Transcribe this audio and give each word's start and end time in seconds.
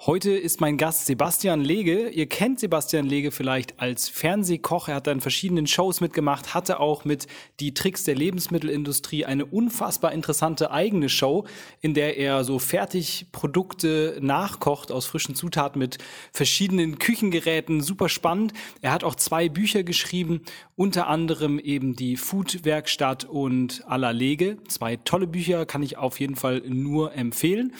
Heute 0.00 0.32
ist 0.32 0.60
mein 0.60 0.76
Gast 0.76 1.06
Sebastian 1.06 1.62
Lege. 1.62 2.08
Ihr 2.08 2.28
kennt 2.28 2.58
Sebastian 2.58 3.06
Lege 3.06 3.30
vielleicht 3.30 3.80
als 3.80 4.08
Fernsehkoch. 4.08 4.88
Er 4.88 4.96
hat 4.96 5.06
in 5.06 5.20
verschiedenen 5.20 5.66
Shows 5.66 6.00
mitgemacht, 6.00 6.52
hatte 6.52 6.80
auch 6.80 7.04
mit 7.04 7.26
Die 7.60 7.74
Tricks 7.74 8.04
der 8.04 8.16
Lebensmittelindustrie 8.16 9.24
eine 9.24 9.46
unfassbar 9.46 10.12
interessante 10.12 10.72
eigene 10.72 11.08
Show, 11.08 11.46
in 11.80 11.94
der 11.94 12.18
er 12.18 12.44
so 12.44 12.58
Fertigprodukte 12.58 14.18
nachkocht 14.20 14.90
aus 14.90 15.06
frischen 15.06 15.36
Zutaten 15.36 15.78
mit 15.78 15.98
verschiedenen 16.32 16.98
Küchengeräten. 16.98 17.80
Super 17.80 18.08
spannend. 18.08 18.52
Er 18.82 18.92
hat 18.92 19.04
auch 19.04 19.14
zwei 19.14 19.48
Bücher 19.48 19.84
geschrieben, 19.84 20.42
unter 20.76 21.06
anderem 21.06 21.58
eben 21.58 21.94
die 21.94 22.16
Food-Werkstatt 22.16 23.24
und 23.24 23.84
Aller 23.86 24.12
Lege. 24.12 24.58
Zwei 24.68 24.96
tolle 24.96 25.28
Bücher 25.28 25.64
kann 25.66 25.84
ich 25.84 25.96
auf 25.96 26.20
jeden 26.20 26.36
Fall 26.36 26.62
nur 26.66 27.14
empfehlen. 27.14 27.72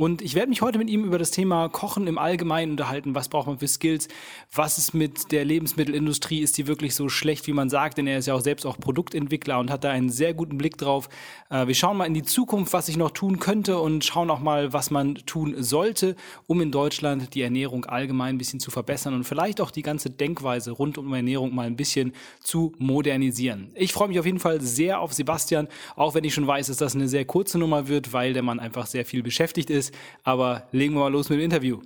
Und 0.00 0.22
ich 0.22 0.36
werde 0.36 0.48
mich 0.48 0.62
heute 0.62 0.78
mit 0.78 0.88
ihm 0.90 1.02
über 1.02 1.18
das 1.18 1.32
Thema 1.32 1.68
Kochen 1.68 2.06
im 2.06 2.18
Allgemeinen 2.18 2.70
unterhalten. 2.70 3.16
Was 3.16 3.28
braucht 3.28 3.48
man 3.48 3.58
für 3.58 3.66
Skills? 3.66 4.06
Was 4.54 4.78
ist 4.78 4.94
mit 4.94 5.32
der 5.32 5.44
Lebensmittelindustrie? 5.44 6.38
Ist 6.38 6.56
die 6.56 6.68
wirklich 6.68 6.94
so 6.94 7.08
schlecht, 7.08 7.48
wie 7.48 7.52
man 7.52 7.68
sagt? 7.68 7.98
Denn 7.98 8.06
er 8.06 8.18
ist 8.18 8.26
ja 8.26 8.34
auch 8.34 8.40
selbst 8.40 8.64
auch 8.64 8.78
Produktentwickler 8.78 9.58
und 9.58 9.72
hat 9.72 9.82
da 9.82 9.90
einen 9.90 10.08
sehr 10.08 10.34
guten 10.34 10.56
Blick 10.56 10.78
drauf. 10.78 11.08
Äh, 11.50 11.66
wir 11.66 11.74
schauen 11.74 11.96
mal 11.96 12.04
in 12.04 12.14
die 12.14 12.22
Zukunft, 12.22 12.72
was 12.74 12.88
ich 12.88 12.96
noch 12.96 13.10
tun 13.10 13.40
könnte 13.40 13.80
und 13.80 14.04
schauen 14.04 14.30
auch 14.30 14.38
mal, 14.38 14.72
was 14.72 14.92
man 14.92 15.16
tun 15.16 15.56
sollte, 15.64 16.14
um 16.46 16.60
in 16.60 16.70
Deutschland 16.70 17.34
die 17.34 17.42
Ernährung 17.42 17.84
allgemein 17.84 18.36
ein 18.36 18.38
bisschen 18.38 18.60
zu 18.60 18.70
verbessern 18.70 19.14
und 19.14 19.24
vielleicht 19.24 19.60
auch 19.60 19.72
die 19.72 19.82
ganze 19.82 20.10
Denkweise 20.10 20.70
rund 20.70 20.96
um 20.98 21.12
Ernährung 21.12 21.56
mal 21.56 21.66
ein 21.66 21.76
bisschen 21.76 22.12
zu 22.38 22.72
modernisieren. 22.78 23.72
Ich 23.74 23.92
freue 23.92 24.06
mich 24.06 24.20
auf 24.20 24.26
jeden 24.26 24.38
Fall 24.38 24.60
sehr 24.60 25.00
auf 25.00 25.12
Sebastian, 25.12 25.66
auch 25.96 26.14
wenn 26.14 26.22
ich 26.22 26.34
schon 26.34 26.46
weiß, 26.46 26.68
dass 26.68 26.76
das 26.76 26.94
eine 26.94 27.08
sehr 27.08 27.24
kurze 27.24 27.58
Nummer 27.58 27.88
wird, 27.88 28.12
weil 28.12 28.32
der 28.32 28.44
Mann 28.44 28.60
einfach 28.60 28.86
sehr 28.86 29.04
viel 29.04 29.24
beschäftigt 29.24 29.70
ist 29.70 29.87
ist. 29.88 29.94
Aber 30.22 30.68
legen 30.72 30.94
wir 30.94 31.00
mal 31.00 31.12
los 31.12 31.28
mit 31.28 31.38
dem 31.38 31.44
Interview. 31.44 31.80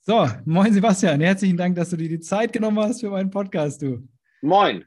So, 0.00 0.28
moin 0.44 0.72
Sebastian, 0.72 1.20
herzlichen 1.20 1.56
Dank, 1.56 1.76
dass 1.76 1.90
du 1.90 1.96
dir 1.96 2.08
die 2.08 2.20
Zeit 2.20 2.52
genommen 2.52 2.78
hast 2.78 3.00
für 3.00 3.10
meinen 3.10 3.30
Podcast, 3.30 3.80
du. 3.80 4.06
Moin. 4.42 4.84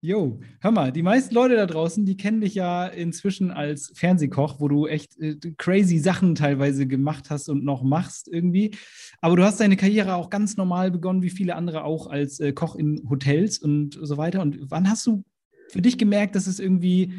Jo, 0.00 0.38
hör 0.60 0.70
mal, 0.70 0.92
die 0.92 1.02
meisten 1.02 1.34
Leute 1.34 1.56
da 1.56 1.66
draußen, 1.66 2.06
die 2.06 2.16
kennen 2.16 2.40
dich 2.40 2.54
ja 2.54 2.86
inzwischen 2.86 3.50
als 3.50 3.90
Fernsehkoch, 3.94 4.60
wo 4.60 4.68
du 4.68 4.86
echt 4.86 5.18
äh, 5.18 5.34
crazy 5.56 5.98
Sachen 5.98 6.36
teilweise 6.36 6.86
gemacht 6.86 7.30
hast 7.30 7.48
und 7.48 7.64
noch 7.64 7.82
machst 7.82 8.28
irgendwie. 8.28 8.76
Aber 9.20 9.34
du 9.34 9.42
hast 9.42 9.58
deine 9.58 9.76
Karriere 9.76 10.14
auch 10.14 10.30
ganz 10.30 10.56
normal 10.56 10.92
begonnen, 10.92 11.22
wie 11.22 11.30
viele 11.30 11.56
andere 11.56 11.82
auch, 11.82 12.06
als 12.06 12.38
äh, 12.38 12.52
Koch 12.52 12.76
in 12.76 13.02
Hotels 13.10 13.58
und 13.58 13.98
so 14.00 14.16
weiter. 14.16 14.40
Und 14.40 14.58
wann 14.70 14.88
hast 14.88 15.04
du 15.04 15.24
für 15.68 15.82
dich 15.82 15.98
gemerkt, 15.98 16.36
dass 16.36 16.46
es 16.46 16.60
irgendwie 16.60 17.14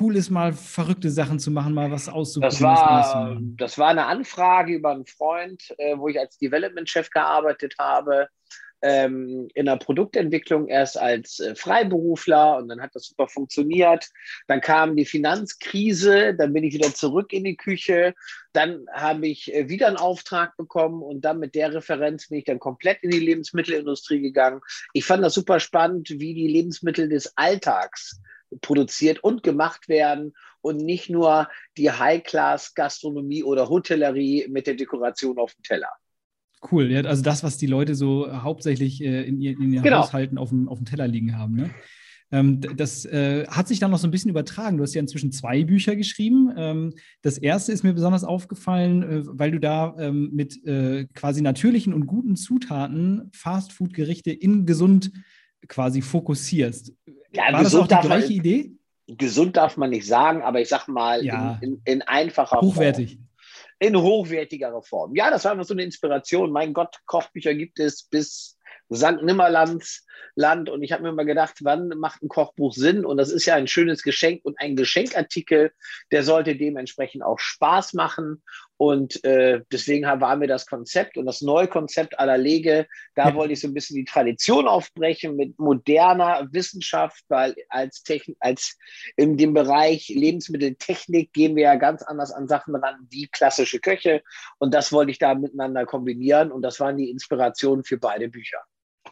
cool 0.00 0.16
ist, 0.16 0.30
mal 0.30 0.52
verrückte 0.52 1.10
Sachen 1.10 1.38
zu 1.38 1.50
machen, 1.50 1.74
mal 1.74 1.90
was 1.90 2.08
auszuprobieren. 2.08 2.62
Das 2.62 2.62
war, 2.62 3.38
das 3.56 3.78
war 3.78 3.88
eine 3.88 4.06
Anfrage 4.06 4.74
über 4.74 4.90
einen 4.90 5.06
Freund, 5.06 5.74
äh, 5.78 5.96
wo 5.96 6.08
ich 6.08 6.18
als 6.18 6.38
Development-Chef 6.38 7.10
gearbeitet 7.10 7.74
habe, 7.78 8.28
ähm, 8.82 9.48
in 9.54 9.66
der 9.66 9.76
Produktentwicklung 9.76 10.68
erst 10.68 10.98
als 10.98 11.40
äh, 11.40 11.54
Freiberufler 11.54 12.58
und 12.58 12.68
dann 12.68 12.80
hat 12.80 12.94
das 12.94 13.06
super 13.06 13.26
funktioniert. 13.26 14.08
Dann 14.46 14.60
kam 14.60 14.96
die 14.96 15.04
Finanzkrise, 15.04 16.34
dann 16.34 16.52
bin 16.52 16.64
ich 16.64 16.74
wieder 16.74 16.94
zurück 16.94 17.32
in 17.32 17.44
die 17.44 17.56
Küche. 17.56 18.14
Dann 18.52 18.86
habe 18.92 19.26
ich 19.26 19.52
äh, 19.52 19.68
wieder 19.68 19.88
einen 19.88 19.96
Auftrag 19.96 20.56
bekommen 20.56 21.02
und 21.02 21.22
dann 21.22 21.40
mit 21.40 21.54
der 21.54 21.74
Referenz 21.74 22.28
bin 22.28 22.38
ich 22.38 22.44
dann 22.44 22.60
komplett 22.60 23.02
in 23.02 23.10
die 23.10 23.18
Lebensmittelindustrie 23.18 24.20
gegangen. 24.20 24.60
Ich 24.92 25.04
fand 25.04 25.24
das 25.24 25.34
super 25.34 25.58
spannend, 25.60 26.10
wie 26.10 26.34
die 26.34 26.48
Lebensmittel 26.48 27.08
des 27.08 27.36
Alltags 27.36 28.20
produziert 28.60 29.22
und 29.22 29.42
gemacht 29.42 29.88
werden 29.88 30.34
und 30.60 30.78
nicht 30.78 31.10
nur 31.10 31.48
die 31.76 31.90
High-Class-Gastronomie 31.90 33.42
oder 33.42 33.68
Hotellerie 33.68 34.46
mit 34.48 34.66
der 34.66 34.74
Dekoration 34.74 35.38
auf 35.38 35.54
dem 35.54 35.62
Teller. 35.62 35.90
Cool, 36.70 36.90
ja, 36.90 37.02
also 37.02 37.22
das, 37.22 37.44
was 37.44 37.56
die 37.56 37.66
Leute 37.66 37.94
so 37.94 38.30
hauptsächlich 38.42 39.00
äh, 39.00 39.22
in, 39.22 39.40
ihren, 39.40 39.62
in 39.62 39.72
ihren 39.74 39.82
genau. 39.84 39.98
Haushalten 39.98 40.38
auf 40.38 40.48
dem, 40.48 40.68
auf 40.68 40.78
dem 40.78 40.86
Teller 40.86 41.06
liegen 41.06 41.38
haben. 41.38 41.54
Ne? 41.54 41.70
Ähm, 42.30 42.60
das 42.60 43.04
äh, 43.04 43.46
hat 43.46 43.68
sich 43.68 43.78
dann 43.78 43.90
noch 43.90 43.98
so 43.98 44.06
ein 44.06 44.10
bisschen 44.10 44.30
übertragen. 44.30 44.76
Du 44.76 44.82
hast 44.82 44.94
ja 44.94 45.00
inzwischen 45.00 45.32
zwei 45.32 45.64
Bücher 45.64 45.96
geschrieben. 45.96 46.52
Ähm, 46.56 46.94
das 47.22 47.38
erste 47.38 47.72
ist 47.72 47.84
mir 47.84 47.94
besonders 47.94 48.24
aufgefallen, 48.24 49.02
äh, 49.02 49.22
weil 49.24 49.50
du 49.52 49.60
da 49.60 49.94
ähm, 49.98 50.30
mit 50.32 50.64
äh, 50.66 51.06
quasi 51.14 51.42
natürlichen 51.42 51.94
und 51.94 52.06
guten 52.06 52.36
Zutaten 52.36 53.30
Fastfood-Gerichte 53.32 54.30
in 54.30 54.66
gesund 54.66 55.12
quasi 55.68 56.02
fokussierst. 56.02 56.92
Ja, 57.32 57.52
War 57.52 57.62
das 57.62 57.74
auch 57.74 57.86
die 57.86 57.94
gleiche 57.94 58.28
man, 58.28 58.36
Idee? 58.36 58.72
Gesund 59.06 59.56
darf 59.56 59.76
man 59.76 59.90
nicht 59.90 60.06
sagen, 60.06 60.42
aber 60.42 60.60
ich 60.60 60.68
sag 60.68 60.86
mal 60.88 61.24
ja. 61.24 61.58
in, 61.60 61.74
in, 61.74 61.82
in, 61.84 62.02
einfacher 62.02 62.60
Hochwertig. 62.60 63.14
Form. 63.14 63.28
In 63.80 63.96
hochwertigerer 63.96 64.82
Form. 64.82 65.14
Ja, 65.14 65.30
das 65.30 65.44
war 65.44 65.52
einfach 65.52 65.64
so 65.64 65.74
eine 65.74 65.84
Inspiration. 65.84 66.50
Mein 66.50 66.72
Gott, 66.72 66.96
Kochbücher 67.06 67.54
gibt 67.54 67.78
es 67.78 68.02
bis 68.02 68.58
St. 68.92 69.22
Nimmerlands 69.22 70.04
Land. 70.34 70.70
Und 70.70 70.82
ich 70.82 70.92
habe 70.92 71.02
mir 71.02 71.12
mal 71.12 71.24
gedacht, 71.24 71.58
wann 71.62 71.88
macht 71.88 72.22
ein 72.22 72.28
Kochbuch 72.28 72.72
Sinn? 72.72 73.04
Und 73.04 73.16
das 73.16 73.30
ist 73.30 73.46
ja 73.46 73.54
ein 73.54 73.66
schönes 73.66 74.02
Geschenk 74.02 74.44
und 74.44 74.58
ein 74.60 74.76
Geschenkartikel, 74.76 75.72
der 76.12 76.22
sollte 76.22 76.56
dementsprechend 76.56 77.22
auch 77.22 77.38
Spaß 77.38 77.94
machen. 77.94 78.42
Und 78.76 79.24
äh, 79.24 79.62
deswegen 79.72 80.06
war 80.06 80.36
mir 80.36 80.46
das 80.46 80.66
Konzept 80.66 81.18
und 81.18 81.26
das 81.26 81.42
neue 81.42 81.66
Konzept 81.66 82.18
aller 82.20 82.38
Lege, 82.38 82.86
da 83.16 83.30
ja. 83.30 83.34
wollte 83.34 83.52
ich 83.52 83.60
so 83.60 83.66
ein 83.66 83.74
bisschen 83.74 83.96
die 83.96 84.04
Tradition 84.04 84.68
aufbrechen 84.68 85.34
mit 85.34 85.58
moderner 85.58 86.46
Wissenschaft, 86.52 87.24
weil 87.28 87.56
als, 87.68 88.04
Techn 88.04 88.36
als 88.38 88.78
in 89.16 89.36
dem 89.36 89.52
Bereich 89.52 90.08
Lebensmitteltechnik 90.08 91.32
gehen 91.32 91.56
wir 91.56 91.64
ja 91.64 91.74
ganz 91.74 92.02
anders 92.02 92.30
an 92.30 92.46
Sachen 92.46 92.76
ran 92.76 93.08
wie 93.10 93.26
klassische 93.26 93.80
Köche. 93.80 94.22
Und 94.58 94.72
das 94.72 94.92
wollte 94.92 95.10
ich 95.10 95.18
da 95.18 95.34
miteinander 95.34 95.84
kombinieren. 95.84 96.52
Und 96.52 96.62
das 96.62 96.78
waren 96.78 96.96
die 96.96 97.10
Inspirationen 97.10 97.82
für 97.82 97.98
beide 97.98 98.28
Bücher. 98.28 98.58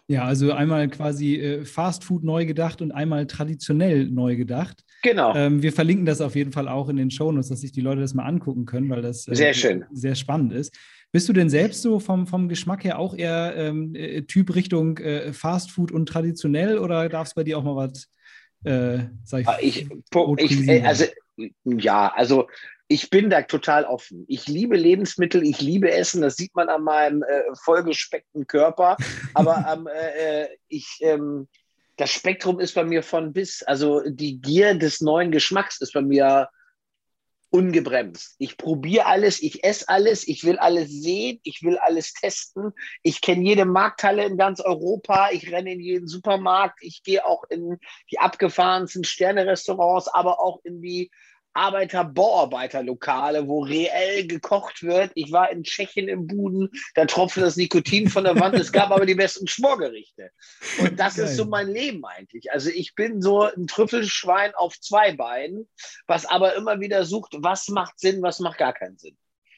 Ja, 0.09 0.25
also 0.25 0.53
einmal 0.53 0.89
quasi 0.89 1.37
äh, 1.37 1.65
Fast 1.65 2.05
Food 2.05 2.25
neu 2.25 2.47
gedacht 2.47 2.83
und 2.83 2.93
einmal 2.93 3.27
traditionell 3.27 4.07
neu 4.09 4.37
gedacht. 4.37 4.85
Genau. 5.03 5.35
Ähm, 5.35 5.63
wir 5.63 5.73
verlinken 5.73 6.07
das 6.07 6.21
auf 6.21 6.35
jeden 6.35 6.53
Fall 6.53 6.69
auch 6.69 6.89
in 6.89 6.97
den 6.97 7.11
Shownotes, 7.11 7.49
dass 7.49 7.61
sich 7.61 7.73
die 7.73 7.81
Leute 7.81 8.01
das 8.01 8.15
mal 8.15 8.25
angucken 8.25 8.65
können, 8.65 8.89
weil 8.89 9.03
das 9.03 9.29
äh, 9.29 9.35
sehr, 9.35 9.55
schön. 9.55 9.85
sehr 9.93 10.15
spannend 10.15 10.53
ist. 10.53 10.77
Bist 11.13 11.29
du 11.29 11.33
denn 11.33 11.49
selbst 11.49 11.83
so 11.83 12.01
vom, 12.01 12.27
vom 12.27 12.49
Geschmack 12.49 12.85
her 12.85 12.99
auch 12.99 13.17
eher 13.17 13.55
ähm, 13.57 13.95
äh, 13.95 14.23
Typ 14.23 14.55
Richtung 14.55 14.99
äh, 14.99 15.33
Fast 15.33 15.71
Food 15.71 15.93
und 15.93 16.07
traditionell 16.07 16.79
oder 16.79 17.09
darf 17.09 17.29
es 17.29 17.35
bei 17.35 17.45
dir 17.45 17.59
auch 17.59 17.65
mal 17.65 17.77
was, 17.77 18.09
äh, 18.65 19.05
sag 19.25 19.41
ich, 19.41 19.49
ah, 19.49 19.59
ich, 19.61 19.87
ich 20.39 20.85
also 20.85 21.05
ja, 21.65 22.13
also 22.15 22.49
ich 22.89 23.11
bin 23.11 23.31
da 23.31 23.43
total 23.43 23.85
offen. 23.85 24.25
Ich 24.29 24.47
liebe 24.47 24.77
Lebensmittel, 24.77 25.45
ich 25.45 25.61
liebe 25.61 25.91
Essen, 25.91 26.23
das 26.23 26.37
sieht 26.37 26.55
man 26.55 26.69
an 26.69 26.83
meinem 26.83 27.23
äh, 27.23 27.43
vollgespeckten 27.65 28.47
Körper. 28.47 28.97
Aber 29.35 29.67
ähm, 29.73 29.89
äh, 29.89 30.49
ich, 30.69 30.99
ähm, 31.01 31.49
das 31.97 32.11
Spektrum 32.11 32.61
ist 32.61 32.75
bei 32.75 32.85
mir 32.85 33.03
von 33.03 33.33
bis. 33.33 33.63
Also 33.63 34.03
die 34.07 34.41
Gier 34.41 34.75
des 34.75 35.01
neuen 35.01 35.33
Geschmacks 35.33 35.81
ist 35.81 35.95
bei 35.95 36.03
mir 36.03 36.49
ungebremst. 37.51 38.35
Ich 38.39 38.57
probiere 38.57 39.07
alles, 39.07 39.43
ich 39.43 39.65
esse 39.65 39.89
alles, 39.89 40.27
ich 40.29 40.45
will 40.45 40.59
alles 40.59 40.91
sehen, 40.91 41.41
ich 41.43 41.63
will 41.63 41.79
alles 41.79 42.13
testen. 42.13 42.73
Ich 43.03 43.21
kenne 43.21 43.45
jede 43.45 43.65
Markthalle 43.65 44.27
in 44.27 44.37
ganz 44.37 44.61
Europa, 44.61 45.31
ich 45.33 45.51
renne 45.51 45.73
in 45.73 45.81
jeden 45.81 46.07
Supermarkt, 46.07 46.79
ich 46.83 47.03
gehe 47.03 47.25
auch 47.25 47.45
in 47.49 47.79
die 48.11 48.19
abgefahrensten 48.19 49.05
Sterne-Restaurants, 49.05 50.09
aber 50.09 50.41
auch 50.41 50.61
in 50.65 50.83
die 50.83 51.11
Arbeiter-Bauarbeiter-Lokale, 51.57 53.49
wo 53.49 53.61
reell 53.61 54.27
gekocht 54.27 54.83
wird. 54.83 55.11
Ich 55.15 55.33
war 55.33 55.51
in 55.51 55.65
Tschechien 55.65 56.09
im 56.09 56.27
Buden, 56.27 56.71
da 56.95 57.07
tropfte 57.07 57.41
das 57.41 57.57
Nikotin 57.57 58.09
von 58.09 58.25
der 58.25 58.39
Wand. 58.39 58.55
Es 58.55 58.73
gab 58.73 58.91
aber 58.91 59.07
die 59.07 59.15
besten 59.15 59.47
Schmorgerichte. 59.47 60.31
Und 60.79 60.99
das 61.01 61.17
Geil. 61.17 61.25
ist 61.25 61.37
so 61.37 61.47
mein 61.47 61.69
Leben 61.69 62.05
eigentlich. 62.05 62.53
Also 62.53 62.71
ich 62.71 62.95
bin 62.95 63.23
so 63.23 63.43
ein 63.43 63.67
Trüffelschwein 63.67 64.55
auf 64.55 64.79
zwei 64.81 65.13
Beinen, 65.15 65.69
was 66.07 66.27
aber 66.27 66.55
immer 66.55 66.81
wieder 66.81 67.05
sucht, 67.05 67.35
was 67.39 67.69
macht 67.69 67.99
Sinn, 67.99 68.23
was 68.23 68.41
macht 68.41 68.59
gar 68.59 68.73
keinen 68.73 68.99
Sinn. 68.99 69.17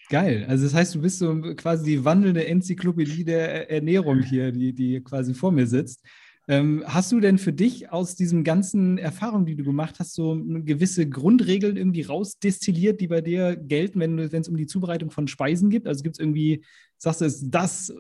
Geil. 0.09 0.47
Also 0.49 0.65
das 0.65 0.75
heißt, 0.75 0.95
du 0.95 1.03
bist 1.03 1.19
so 1.19 1.39
quasi 1.57 1.85
die 1.85 2.05
wandelnde 2.05 2.47
Enzyklopädie 2.47 3.25
der 3.25 3.71
Ernährung 3.71 4.23
hier, 4.23 4.53
die, 4.53 4.73
die 4.73 5.03
quasi 5.03 5.35
vor 5.35 5.53
mir 5.53 5.67
sitzt. 5.67 6.03
Ähm, 6.49 6.83
hast 6.87 7.13
du 7.13 7.21
denn 7.21 7.37
für 7.37 7.53
dich 7.53 7.93
aus 7.93 8.17
diesen 8.17 8.43
ganzen 8.43 8.97
Erfahrungen, 8.97 9.45
die 9.45 9.55
du 9.55 9.65
gemacht 9.65 9.97
hast, 9.99 10.15
so 10.15 10.41
gewisse 10.43 11.09
Grundregeln 11.09 11.77
irgendwie 11.77 12.03
rausdestilliert, 12.03 13.03
die 13.03 13.09
bei 13.09 13.21
dir 13.21 13.55
gelten, 13.55 14.01
wenn 14.01 14.19
es 14.19 14.49
um 14.49 14.57
die 14.57 14.67
Zubereitung 14.67 15.11
von 15.11 15.29
Speisen 15.29 15.69
gibt? 15.69 15.87
Also 15.87 16.03
gibt 16.03 16.17
es 16.17 16.21
irgendwie, 16.21 16.65
sagst 16.97 17.21
du, 17.21 17.31
das 17.51 17.93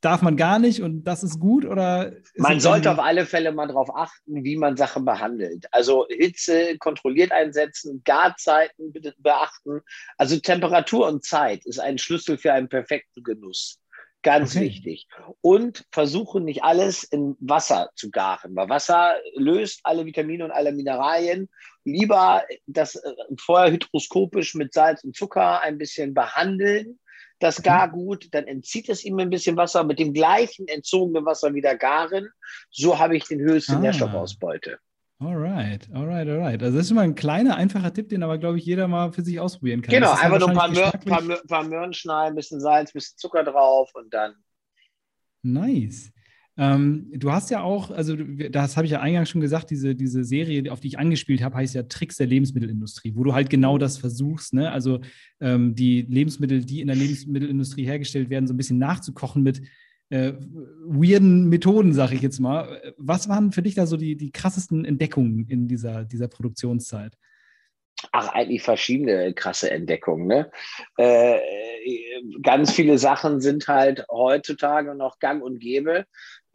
darf 0.00 0.22
man 0.22 0.36
gar 0.36 0.60
nicht 0.60 0.82
und 0.82 1.02
das 1.04 1.24
ist 1.24 1.40
gut? 1.40 1.64
Oder 1.64 2.12
man 2.36 2.60
sollte 2.60 2.92
auf 2.92 3.00
alle 3.00 3.26
Fälle 3.26 3.50
mal 3.50 3.66
darauf 3.66 3.94
achten, 3.94 4.44
wie 4.44 4.56
man 4.56 4.76
Sachen 4.76 5.04
behandelt. 5.04 5.66
Also 5.72 6.06
Hitze 6.08 6.78
kontrolliert 6.78 7.32
einsetzen, 7.32 8.02
Garzeiten 8.04 8.92
beachten. 9.18 9.80
Also 10.16 10.38
Temperatur 10.38 11.08
und 11.08 11.24
Zeit 11.24 11.66
ist 11.66 11.80
ein 11.80 11.98
Schlüssel 11.98 12.38
für 12.38 12.52
einen 12.52 12.68
perfekten 12.68 13.24
Genuss. 13.24 13.80
Ganz 14.26 14.56
okay. 14.56 14.64
wichtig. 14.64 15.06
Und 15.40 15.86
versuchen 15.92 16.44
nicht 16.44 16.64
alles 16.64 17.04
in 17.04 17.36
Wasser 17.38 17.90
zu 17.94 18.10
garen, 18.10 18.56
weil 18.56 18.68
Wasser 18.68 19.14
löst 19.36 19.82
alle 19.84 20.04
Vitamine 20.04 20.44
und 20.44 20.50
alle 20.50 20.72
Mineralien. 20.72 21.48
Lieber 21.84 22.42
das 22.66 22.96
äh, 22.96 23.12
vorher 23.38 23.70
hydroskopisch 23.70 24.56
mit 24.56 24.74
Salz 24.74 25.04
und 25.04 25.14
Zucker 25.14 25.60
ein 25.60 25.78
bisschen 25.78 26.12
behandeln, 26.12 26.98
das 27.38 27.62
Gargut, 27.62 28.26
dann 28.32 28.48
entzieht 28.48 28.88
es 28.88 29.04
ihm 29.04 29.16
ein 29.20 29.30
bisschen 29.30 29.56
Wasser, 29.56 29.84
mit 29.84 30.00
dem 30.00 30.12
gleichen 30.12 30.66
entzogenen 30.66 31.24
Wasser 31.24 31.54
wieder 31.54 31.76
garen. 31.76 32.28
So 32.70 32.98
habe 32.98 33.16
ich 33.16 33.26
den 33.26 33.38
höchsten 33.38 33.76
ah. 33.76 33.78
Nährstoffausbeute. 33.78 34.80
Alright, 35.18 35.88
alright, 35.94 36.28
alright. 36.28 36.62
Also 36.62 36.76
das 36.76 36.86
ist 36.86 36.92
mal 36.92 37.02
ein 37.02 37.14
kleiner, 37.14 37.56
einfacher 37.56 37.92
Tipp, 37.92 38.10
den 38.10 38.22
aber, 38.22 38.36
glaube 38.36 38.58
ich, 38.58 38.66
jeder 38.66 38.86
mal 38.86 39.12
für 39.12 39.22
sich 39.22 39.40
ausprobieren 39.40 39.80
kann. 39.80 39.94
Genau, 39.94 40.12
einfach 40.12 40.38
nur 40.38 40.50
ein 40.50 40.56
paar, 40.56 40.70
Mör 40.70 40.92
paar, 40.92 41.22
paar 41.48 41.64
Möhren 41.64 41.94
schneiden, 41.94 42.32
ein 42.32 42.36
bisschen 42.36 42.60
Salz, 42.60 42.90
ein 42.90 42.92
bisschen 42.92 43.16
Zucker 43.16 43.42
drauf 43.42 43.90
und 43.94 44.12
dann. 44.12 44.34
Nice. 45.42 46.12
Ähm, 46.58 47.10
du 47.14 47.32
hast 47.32 47.50
ja 47.50 47.62
auch, 47.62 47.90
also 47.90 48.16
das 48.16 48.76
habe 48.76 48.86
ich 48.86 48.92
ja 48.92 49.00
eingangs 49.00 49.30
schon 49.30 49.40
gesagt, 49.40 49.70
diese, 49.70 49.94
diese 49.94 50.24
Serie, 50.24 50.70
auf 50.70 50.80
die 50.80 50.88
ich 50.88 50.98
angespielt 50.98 51.42
habe, 51.42 51.56
heißt 51.56 51.74
ja 51.74 51.82
Tricks 51.84 52.16
der 52.16 52.26
Lebensmittelindustrie, 52.26 53.14
wo 53.14 53.24
du 53.24 53.34
halt 53.34 53.48
genau 53.48 53.78
das 53.78 53.98
versuchst, 53.98 54.54
ne? 54.54 54.70
Also 54.70 55.00
ähm, 55.40 55.74
die 55.74 56.02
Lebensmittel, 56.02 56.64
die 56.64 56.80
in 56.80 56.86
der 56.86 56.96
Lebensmittelindustrie 56.96 57.84
hergestellt 57.84 58.30
werden, 58.30 58.46
so 58.46 58.54
ein 58.54 58.56
bisschen 58.56 58.78
nachzukochen 58.78 59.42
mit 59.42 59.62
äh, 60.10 60.32
weirden 60.84 61.48
Methoden, 61.48 61.92
sag 61.92 62.12
ich 62.12 62.22
jetzt 62.22 62.38
mal. 62.38 62.94
Was 62.96 63.28
waren 63.28 63.52
für 63.52 63.62
dich 63.62 63.74
da 63.74 63.86
so 63.86 63.96
die, 63.96 64.16
die 64.16 64.30
krassesten 64.30 64.84
Entdeckungen 64.84 65.46
in 65.48 65.68
dieser, 65.68 66.04
dieser 66.04 66.28
Produktionszeit? 66.28 67.16
Ach, 68.12 68.28
eigentlich 68.28 68.62
verschiedene 68.62 69.32
krasse 69.32 69.70
Entdeckungen. 69.70 70.26
Ne? 70.26 70.50
Äh, 70.98 71.38
ganz 72.42 72.72
viele 72.72 72.98
Sachen 72.98 73.40
sind 73.40 73.68
halt 73.68 74.04
heutzutage 74.10 74.94
noch 74.94 75.18
gang 75.18 75.42
und 75.42 75.60
gäbe 75.60 76.04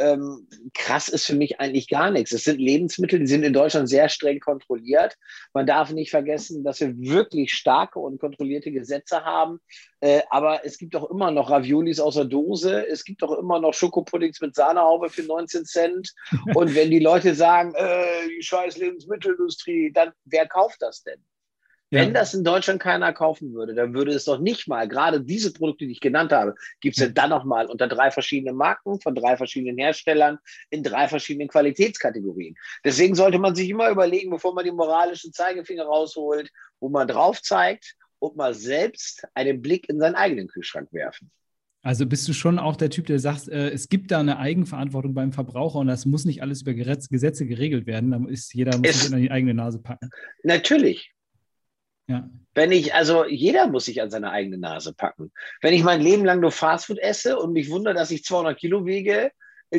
ähm, 0.01 0.47
krass 0.73 1.07
ist 1.07 1.25
für 1.25 1.35
mich 1.35 1.59
eigentlich 1.59 1.87
gar 1.87 2.11
nichts. 2.11 2.31
Es 2.31 2.43
sind 2.43 2.59
Lebensmittel, 2.59 3.19
die 3.19 3.27
sind 3.27 3.43
in 3.43 3.53
Deutschland 3.53 3.87
sehr 3.87 4.09
streng 4.09 4.39
kontrolliert. 4.39 5.15
Man 5.53 5.65
darf 5.65 5.91
nicht 5.91 6.09
vergessen, 6.09 6.63
dass 6.63 6.79
wir 6.81 6.97
wirklich 6.97 7.53
starke 7.53 7.99
und 7.99 8.19
kontrollierte 8.19 8.71
Gesetze 8.71 9.23
haben. 9.23 9.59
Äh, 9.99 10.21
aber 10.29 10.65
es 10.65 10.77
gibt 10.77 10.95
doch 10.95 11.09
immer 11.09 11.31
noch 11.31 11.49
Raviolis 11.49 11.99
aus 11.99 12.15
der 12.15 12.25
Dose. 12.25 12.87
Es 12.87 13.03
gibt 13.03 13.21
doch 13.21 13.37
immer 13.37 13.59
noch 13.59 13.73
Schokopuddings 13.73 14.41
mit 14.41 14.55
Sahnehaube 14.55 15.09
für 15.09 15.23
19 15.23 15.65
Cent. 15.65 16.13
Und 16.55 16.75
wenn 16.75 16.89
die 16.89 16.99
Leute 16.99 17.35
sagen, 17.35 17.73
äh, 17.75 18.27
die 18.27 18.43
scheiß 18.43 18.77
Lebensmittelindustrie, 18.77 19.91
dann 19.93 20.11
wer 20.25 20.47
kauft 20.47 20.81
das 20.81 21.03
denn? 21.03 21.23
Wenn 21.91 22.07
ja. 22.07 22.21
das 22.21 22.33
in 22.33 22.45
Deutschland 22.45 22.81
keiner 22.81 23.11
kaufen 23.11 23.53
würde, 23.53 23.75
dann 23.75 23.93
würde 23.93 24.13
es 24.13 24.23
doch 24.23 24.39
nicht 24.39 24.67
mal, 24.69 24.87
gerade 24.87 25.21
diese 25.21 25.51
Produkte, 25.51 25.85
die 25.85 25.91
ich 25.91 25.99
genannt 25.99 26.31
habe, 26.31 26.55
gibt 26.79 26.97
es 26.97 27.03
ja 27.03 27.09
dann 27.09 27.29
nochmal 27.29 27.65
unter 27.65 27.89
drei 27.89 28.11
verschiedenen 28.11 28.55
Marken 28.55 29.01
von 29.01 29.13
drei 29.13 29.35
verschiedenen 29.35 29.77
Herstellern 29.77 30.39
in 30.69 30.83
drei 30.83 31.09
verschiedenen 31.09 31.49
Qualitätskategorien. 31.49 32.55
Deswegen 32.85 33.13
sollte 33.13 33.39
man 33.39 33.55
sich 33.55 33.69
immer 33.69 33.89
überlegen, 33.89 34.31
bevor 34.31 34.53
man 34.53 34.63
die 34.63 34.71
moralischen 34.71 35.33
Zeigefinger 35.33 35.83
rausholt, 35.83 36.49
wo 36.79 36.87
man 36.87 37.09
drauf 37.09 37.41
zeigt 37.41 37.95
und 38.19 38.37
mal 38.37 38.53
selbst 38.53 39.27
einen 39.33 39.61
Blick 39.61 39.89
in 39.89 39.99
seinen 39.99 40.15
eigenen 40.15 40.47
Kühlschrank 40.47 40.87
werfen. 40.93 41.29
Also 41.83 42.05
bist 42.05 42.27
du 42.27 42.33
schon 42.33 42.59
auch 42.59 42.75
der 42.75 42.91
Typ, 42.91 43.07
der 43.07 43.19
sagt, 43.19 43.49
äh, 43.49 43.69
es 43.69 43.89
gibt 43.89 44.11
da 44.11 44.19
eine 44.19 44.37
Eigenverantwortung 44.37 45.13
beim 45.13 45.33
Verbraucher 45.33 45.79
und 45.79 45.87
das 45.87 46.05
muss 46.05 46.25
nicht 46.25 46.41
alles 46.41 46.61
über 46.61 46.73
Gesetze 46.73 47.45
geregelt 47.45 47.87
werden. 47.87 48.11
Da 48.11 48.29
ist 48.29 48.53
jeder 48.53 48.77
muss 48.77 49.01
sich 49.01 49.11
in 49.11 49.19
die 49.19 49.31
eigene 49.31 49.55
Nase 49.55 49.79
packen. 49.79 50.09
Natürlich. 50.43 51.11
Ja. 52.07 52.29
Wenn 52.53 52.71
ich, 52.71 52.93
also 52.93 53.25
jeder 53.25 53.67
muss 53.67 53.85
sich 53.85 54.01
an 54.01 54.11
seine 54.11 54.31
eigene 54.31 54.57
Nase 54.57 54.93
packen. 54.93 55.31
Wenn 55.61 55.73
ich 55.73 55.83
mein 55.83 56.01
Leben 56.01 56.25
lang 56.25 56.41
nur 56.41 56.51
Fastfood 56.51 56.99
esse 56.99 57.37
und 57.37 57.53
mich 57.53 57.69
wundere, 57.69 57.93
dass 57.93 58.11
ich 58.11 58.23
200 58.23 58.57
Kilo 58.57 58.85
wiege, 58.85 59.31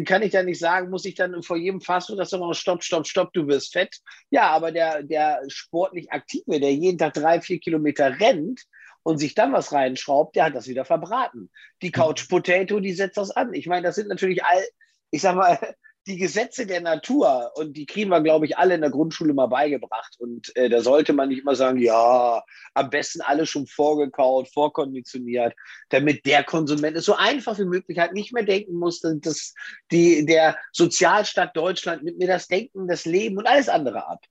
kann 0.07 0.23
ich 0.23 0.33
dann 0.33 0.47
nicht 0.47 0.59
sagen, 0.59 0.89
muss 0.89 1.05
ich 1.05 1.15
dann 1.15 1.43
vor 1.43 1.59
jedem 1.59 1.83
Fastfood-Restaurant 1.83 2.57
stopp, 2.57 2.83
stopp, 2.83 3.07
stopp, 3.07 3.33
du 3.35 3.47
wirst 3.47 3.73
fett. 3.73 3.99
Ja, 4.31 4.51
aber 4.51 4.73
der, 4.73 5.03
der 5.03 5.43
sportlich 5.49 6.11
Aktive, 6.11 6.61
der 6.61 6.73
jeden 6.73 6.97
Tag 6.97 7.13
drei, 7.13 7.43
vier 7.43 7.61
Kilometer 7.61 8.19
rennt 8.19 8.63
und 9.03 9.19
sich 9.19 9.35
dann 9.35 9.53
was 9.53 9.73
reinschraubt, 9.73 10.35
der 10.35 10.47
hat 10.47 10.55
das 10.55 10.67
wieder 10.67 10.87
verbraten. 10.87 11.51
Die 11.83 11.91
Couch 11.91 12.27
Potato, 12.29 12.81
die 12.81 12.95
setzt 12.95 13.19
das 13.19 13.31
an. 13.31 13.53
Ich 13.53 13.67
meine, 13.67 13.87
das 13.87 13.97
sind 13.97 14.09
natürlich 14.09 14.43
all, 14.43 14.63
ich 15.11 15.21
sag 15.21 15.37
mal, 15.37 15.59
die 16.07 16.17
Gesetze 16.17 16.67
der 16.67 16.81
Natur, 16.81 17.53
und 17.55 17.77
die 17.77 17.87
kriegen 17.87 18.11
wir, 18.11 18.21
glaube 18.21 18.47
ich, 18.47 18.59
alle 18.59 18.75
in 18.75 18.81
der 18.81 18.91
Grundschule 18.91 19.35
mal 19.35 19.47
beigebracht. 19.47 20.17
Und 20.19 20.55
äh, 20.57 20.69
da 20.69 20.81
sollte 20.81 21.13
man 21.13 21.29
nicht 21.29 21.43
immer 21.43 21.55
sagen, 21.55 21.79
ja, 21.79 22.43
am 22.75 22.91
besten 22.91 23.21
alles 23.21 23.49
schon 23.49 23.67
vorgekaut, 23.67 24.49
vorkonditioniert, 24.49 25.55
damit 25.91 26.27
der 26.27 26.43
Konsument 26.43 26.97
es 26.97 27.05
so 27.05 27.15
einfach 27.15 27.59
wie 27.59 27.65
möglich 27.65 27.99
halt 27.99 28.15
nicht 28.15 28.33
mehr 28.33 28.45
denken 28.45 28.75
muss, 28.75 29.01
dass 29.01 29.55
die, 29.93 30.27
der 30.27 30.57
Sozialstaat 30.73 31.57
Deutschland 31.57 32.03
mit 32.03 32.19
mir 32.19 32.27
das 32.27 32.49
Denken, 32.49 32.89
das 32.89 33.05
Leben 33.05 33.39
und 33.39 33.47
alles 33.47 33.69
andere 33.69 34.09
ab. 34.09 34.25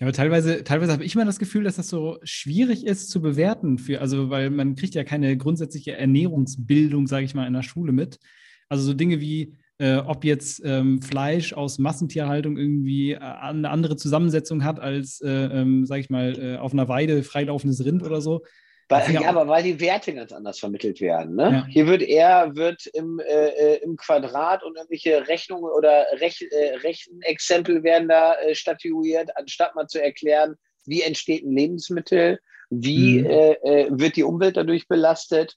Ja, 0.00 0.06
aber 0.06 0.12
teilweise, 0.12 0.64
teilweise 0.64 0.92
habe 0.92 1.04
ich 1.04 1.14
immer 1.14 1.24
das 1.24 1.38
Gefühl, 1.38 1.64
dass 1.64 1.76
das 1.76 1.88
so 1.88 2.18
schwierig 2.22 2.86
ist 2.86 3.10
zu 3.10 3.20
bewerten, 3.20 3.78
für, 3.78 4.00
also 4.00 4.30
weil 4.30 4.50
man 4.50 4.74
kriegt 4.74 4.94
ja 4.94 5.04
keine 5.04 5.36
grundsätzliche 5.36 5.96
Ernährungsbildung, 5.96 7.06
sage 7.06 7.24
ich 7.24 7.34
mal, 7.34 7.46
in 7.46 7.52
der 7.52 7.62
Schule 7.62 7.92
mit. 7.92 8.18
Also 8.68 8.84
so 8.84 8.94
Dinge 8.94 9.20
wie, 9.20 9.56
äh, 9.78 9.96
ob 9.96 10.24
jetzt 10.24 10.62
ähm, 10.64 11.02
Fleisch 11.02 11.52
aus 11.52 11.78
Massentierhaltung 11.78 12.56
irgendwie 12.56 13.12
äh, 13.12 13.18
eine 13.18 13.70
andere 13.70 13.96
Zusammensetzung 13.96 14.64
hat 14.64 14.78
als, 14.78 15.20
äh, 15.20 15.28
ähm, 15.28 15.84
sag 15.84 15.98
ich 15.98 16.10
mal, 16.10 16.38
äh, 16.38 16.56
auf 16.58 16.72
einer 16.72 16.88
Weide 16.88 17.22
freilaufendes 17.22 17.84
Rind 17.84 18.02
oder 18.02 18.20
so. 18.20 18.42
Weil, 18.88 19.12
ja, 19.12 19.28
aber 19.28 19.48
weil 19.48 19.62
die 19.62 19.80
Werte 19.80 20.14
ganz 20.14 20.30
anders 20.30 20.58
vermittelt 20.58 21.00
werden. 21.00 21.36
Ne? 21.36 21.50
Ja. 21.50 21.66
Hier 21.66 21.86
wird 21.86 22.02
eher 22.02 22.54
wird 22.54 22.86
im, 22.92 23.18
äh, 23.18 23.48
äh, 23.48 23.82
im 23.82 23.96
Quadrat 23.96 24.62
und 24.62 24.76
irgendwelche 24.76 25.26
Rechnungen 25.26 25.72
oder 25.72 26.04
Rech, 26.20 26.46
äh, 26.50 26.76
Rechenexempel 26.76 27.82
werden 27.82 28.08
da 28.08 28.34
äh, 28.34 28.54
statuiert, 28.54 29.36
anstatt 29.36 29.74
mal 29.74 29.86
zu 29.86 30.02
erklären, 30.02 30.56
wie 30.84 31.00
entsteht 31.00 31.44
ein 31.44 31.56
Lebensmittel, 31.56 32.38
wie 32.68 33.22
mhm. 33.22 33.98
wird 33.98 34.16
die 34.16 34.22
Umwelt 34.24 34.56
dadurch 34.56 34.88
belastet 34.88 35.56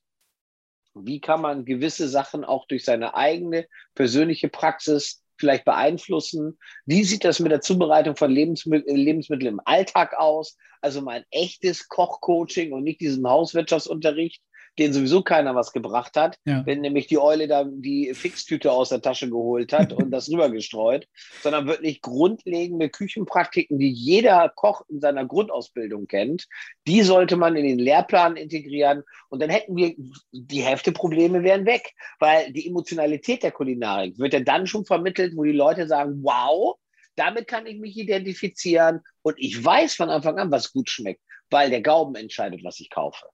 wie 1.05 1.19
kann 1.19 1.41
man 1.41 1.65
gewisse 1.65 2.07
Sachen 2.07 2.43
auch 2.43 2.67
durch 2.67 2.85
seine 2.85 3.15
eigene 3.15 3.67
persönliche 3.95 4.49
Praxis 4.49 5.23
vielleicht 5.37 5.65
beeinflussen? 5.65 6.57
Wie 6.85 7.03
sieht 7.03 7.23
das 7.23 7.39
mit 7.39 7.51
der 7.51 7.61
Zubereitung 7.61 8.15
von 8.15 8.31
Lebensmitteln, 8.31 8.95
Lebensmitteln 8.95 9.53
im 9.53 9.61
Alltag 9.65 10.15
aus? 10.17 10.57
Also 10.81 11.01
mein 11.01 11.23
echtes 11.31 11.87
Kochcoaching 11.87 12.73
und 12.73 12.83
nicht 12.83 13.01
diesen 13.01 13.27
Hauswirtschaftsunterricht, 13.27 14.41
den 14.79 14.93
sowieso 14.93 15.21
keiner 15.21 15.55
was 15.55 15.71
gebracht 15.71 16.15
hat, 16.15 16.37
ja. 16.45 16.65
wenn 16.65 16.81
nämlich 16.81 17.07
die 17.07 17.17
Eule 17.17 17.47
da 17.47 17.65
die 17.67 18.13
Fixtüte 18.13 18.71
aus 18.71 18.89
der 18.89 19.01
Tasche 19.01 19.29
geholt 19.29 19.73
hat 19.73 19.93
und 19.93 20.11
das 20.11 20.29
rübergestreut, 20.29 21.07
sondern 21.41 21.67
wirklich 21.67 22.01
grundlegende 22.01 22.89
Küchenpraktiken, 22.89 23.79
die 23.79 23.91
jeder 23.91 24.49
Koch 24.49 24.81
in 24.89 24.99
seiner 24.99 25.25
Grundausbildung 25.25 26.07
kennt, 26.07 26.47
die 26.87 27.01
sollte 27.01 27.35
man 27.37 27.55
in 27.55 27.65
den 27.65 27.79
Lehrplan 27.79 28.35
integrieren 28.35 29.03
und 29.29 29.41
dann 29.41 29.49
hätten 29.49 29.75
wir 29.75 29.95
die 30.31 30.61
Hälfte 30.61 30.91
Probleme 30.91 31.43
wären 31.43 31.65
weg, 31.65 31.93
weil 32.19 32.51
die 32.53 32.67
Emotionalität 32.67 33.43
der 33.43 33.51
Kulinarik 33.51 34.17
wird 34.19 34.33
ja 34.33 34.39
dann 34.39 34.67
schon 34.67 34.85
vermittelt, 34.85 35.35
wo 35.35 35.43
die 35.43 35.51
Leute 35.51 35.87
sagen, 35.87 36.19
wow, 36.23 36.77
damit 37.15 37.47
kann 37.47 37.65
ich 37.65 37.79
mich 37.79 37.97
identifizieren 37.97 39.01
und 39.23 39.35
ich 39.39 39.63
weiß 39.63 39.95
von 39.95 40.09
Anfang 40.09 40.37
an, 40.37 40.51
was 40.51 40.71
gut 40.71 40.89
schmeckt, 40.89 41.21
weil 41.49 41.69
der 41.69 41.81
Gaumen 41.81 42.15
entscheidet, 42.15 42.63
was 42.63 42.79
ich 42.79 42.89
kaufe. 42.89 43.25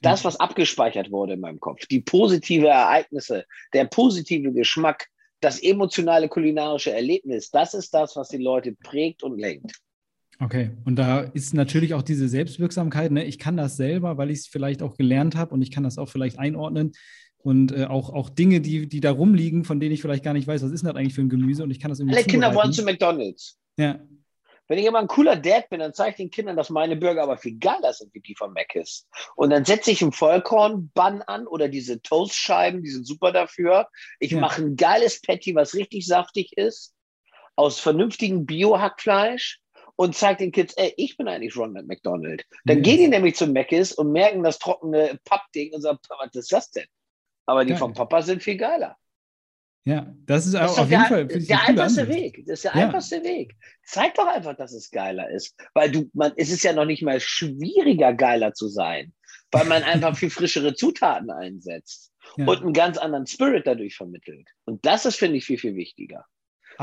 Das, 0.00 0.24
was 0.24 0.38
abgespeichert 0.38 1.10
wurde 1.10 1.34
in 1.34 1.40
meinem 1.40 1.60
Kopf, 1.60 1.86
die 1.86 2.00
positive 2.00 2.68
Ereignisse, 2.68 3.44
der 3.72 3.84
positive 3.84 4.52
Geschmack, 4.52 5.08
das 5.40 5.60
emotionale 5.60 6.28
kulinarische 6.28 6.92
Erlebnis, 6.92 7.50
das 7.50 7.74
ist 7.74 7.92
das, 7.94 8.16
was 8.16 8.28
die 8.28 8.38
Leute 8.38 8.72
prägt 8.72 9.22
und 9.22 9.38
lenkt. 9.38 9.72
Okay, 10.40 10.70
und 10.84 10.96
da 10.96 11.20
ist 11.20 11.52
natürlich 11.52 11.94
auch 11.94 12.02
diese 12.02 12.28
Selbstwirksamkeit. 12.28 13.10
Ne? 13.10 13.24
Ich 13.24 13.38
kann 13.38 13.56
das 13.56 13.76
selber, 13.76 14.18
weil 14.18 14.30
ich 14.30 14.40
es 14.40 14.46
vielleicht 14.46 14.82
auch 14.82 14.96
gelernt 14.96 15.34
habe 15.34 15.52
und 15.52 15.62
ich 15.62 15.72
kann 15.72 15.82
das 15.82 15.98
auch 15.98 16.08
vielleicht 16.08 16.38
einordnen. 16.38 16.92
Und 17.38 17.72
äh, 17.72 17.84
auch, 17.84 18.10
auch 18.10 18.30
Dinge, 18.30 18.60
die, 18.60 18.88
die 18.88 19.00
da 19.00 19.12
rumliegen, 19.12 19.64
von 19.64 19.80
denen 19.80 19.92
ich 19.92 20.02
vielleicht 20.02 20.24
gar 20.24 20.34
nicht 20.34 20.46
weiß, 20.46 20.62
was 20.62 20.70
ist 20.70 20.82
denn 20.82 20.88
das 20.88 20.96
eigentlich 20.96 21.14
für 21.14 21.22
ein 21.22 21.28
Gemüse 21.28 21.62
und 21.62 21.70
ich 21.70 21.80
kann 21.80 21.88
das 21.88 21.98
irgendwie 21.98 22.16
Alle 22.16 22.24
Kinder 22.24 22.54
wollen 22.54 22.72
zu 22.72 22.84
McDonalds. 22.84 23.58
Ja. 23.76 24.00
Wenn 24.68 24.78
ich 24.78 24.84
immer 24.84 24.98
ein 24.98 25.08
cooler 25.08 25.36
Dad 25.36 25.70
bin, 25.70 25.80
dann 25.80 25.94
zeige 25.94 26.10
ich 26.10 26.16
den 26.16 26.30
Kindern, 26.30 26.56
dass 26.56 26.70
meine 26.70 26.94
Burger 26.94 27.22
aber 27.22 27.38
viel 27.38 27.58
geiler 27.58 27.92
sind 27.92 28.14
wie 28.14 28.20
die 28.20 28.34
von 28.36 28.52
Mc's. 28.52 29.08
Und 29.34 29.50
dann 29.50 29.64
setze 29.64 29.90
ich 29.90 30.02
einen 30.02 30.12
Vollkorn-Bun 30.12 31.22
an 31.22 31.46
oder 31.46 31.68
diese 31.68 32.02
Toastscheiben, 32.02 32.82
die 32.82 32.90
sind 32.90 33.06
super 33.06 33.32
dafür. 33.32 33.88
Ich 34.20 34.32
ja. 34.32 34.40
mache 34.40 34.62
ein 34.62 34.76
geiles 34.76 35.20
Patty, 35.22 35.54
was 35.54 35.74
richtig 35.74 36.06
saftig 36.06 36.56
ist, 36.56 36.94
aus 37.56 37.80
vernünftigem 37.80 38.44
Bio-Hackfleisch 38.44 39.60
und 39.96 40.14
zeigt 40.14 40.40
den 40.40 40.52
Kids, 40.52 40.74
ey, 40.74 40.92
ich 40.96 41.16
bin 41.16 41.26
eigentlich 41.26 41.56
Ronald 41.56 41.88
McDonald. 41.88 42.44
Dann 42.64 42.78
yes. 42.78 42.84
gehen 42.84 42.98
die 42.98 43.08
nämlich 43.08 43.36
zu 43.36 43.46
Mc's 43.46 43.92
und 43.92 44.12
merken 44.12 44.42
das 44.42 44.58
trockene 44.58 45.18
Pappding 45.24 45.72
und 45.74 45.80
sagen, 45.80 45.98
was 46.08 46.34
ist 46.34 46.52
das 46.52 46.70
denn? 46.70 46.86
Aber 47.46 47.64
die 47.64 47.70
Geil. 47.70 47.78
vom 47.78 47.94
Papa 47.94 48.20
sind 48.22 48.42
viel 48.42 48.58
geiler. 48.58 48.96
Ja, 49.88 50.14
das 50.26 50.44
ist, 50.44 50.52
das 50.52 50.72
ist 50.72 50.78
auf 50.78 50.90
jeden 50.90 51.00
der, 51.00 51.08
Fall 51.08 51.26
der 51.26 51.66
einfachste. 51.66 52.08
Weg. 52.08 52.44
Das 52.46 52.58
ist 52.58 52.64
der 52.64 52.74
ja. 52.74 52.86
einfachste 52.86 53.24
Weg. 53.24 53.56
Zeig 53.86 54.14
doch 54.16 54.26
einfach, 54.26 54.54
dass 54.54 54.74
es 54.74 54.90
geiler 54.90 55.30
ist. 55.30 55.56
Weil 55.72 55.90
du, 55.90 56.10
man, 56.12 56.32
es 56.36 56.50
ist 56.50 56.62
ja 56.62 56.74
noch 56.74 56.84
nicht 56.84 57.02
mal 57.02 57.18
schwieriger, 57.20 58.12
geiler 58.12 58.52
zu 58.52 58.68
sein, 58.68 59.14
weil 59.50 59.64
man 59.64 59.82
einfach 59.84 60.14
viel 60.14 60.28
frischere 60.28 60.74
Zutaten 60.74 61.30
einsetzt 61.30 62.12
ja. 62.36 62.46
und 62.46 62.60
einen 62.60 62.74
ganz 62.74 62.98
anderen 62.98 63.26
Spirit 63.26 63.66
dadurch 63.66 63.96
vermittelt. 63.96 64.46
Und 64.66 64.84
das 64.84 65.06
ist, 65.06 65.16
finde 65.16 65.38
ich, 65.38 65.46
viel, 65.46 65.56
viel 65.56 65.74
wichtiger. 65.74 66.26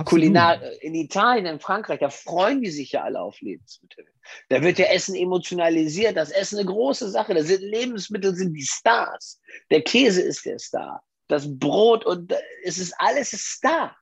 Kulinar 0.04 0.64
in 0.82 0.96
Italien, 0.96 1.46
in 1.46 1.60
Frankreich, 1.60 2.00
da 2.00 2.10
freuen 2.10 2.64
die 2.64 2.72
sich 2.72 2.94
ja 2.94 3.04
alle 3.04 3.22
auf 3.22 3.40
Lebensmittel. 3.40 4.06
Da 4.50 4.64
wird 4.64 4.80
ja 4.80 4.88
Essen 4.88 5.14
emotionalisiert, 5.14 6.18
das 6.18 6.32
Essen 6.32 6.58
eine 6.58 6.68
große 6.68 7.08
Sache. 7.12 7.36
Da 7.36 7.44
sind 7.44 7.62
Lebensmittel 7.62 8.36
sind 8.36 8.56
die 8.56 8.66
Stars. 8.66 9.40
Der 9.70 9.84
Käse 9.84 10.24
ist 10.24 10.44
der 10.44 10.58
Star. 10.58 11.04
Das 11.28 11.48
Brot 11.60 12.06
und 12.06 12.34
es 12.64 12.78
ist 12.78 12.94
alles 12.98 13.32
Star. 13.32 13.96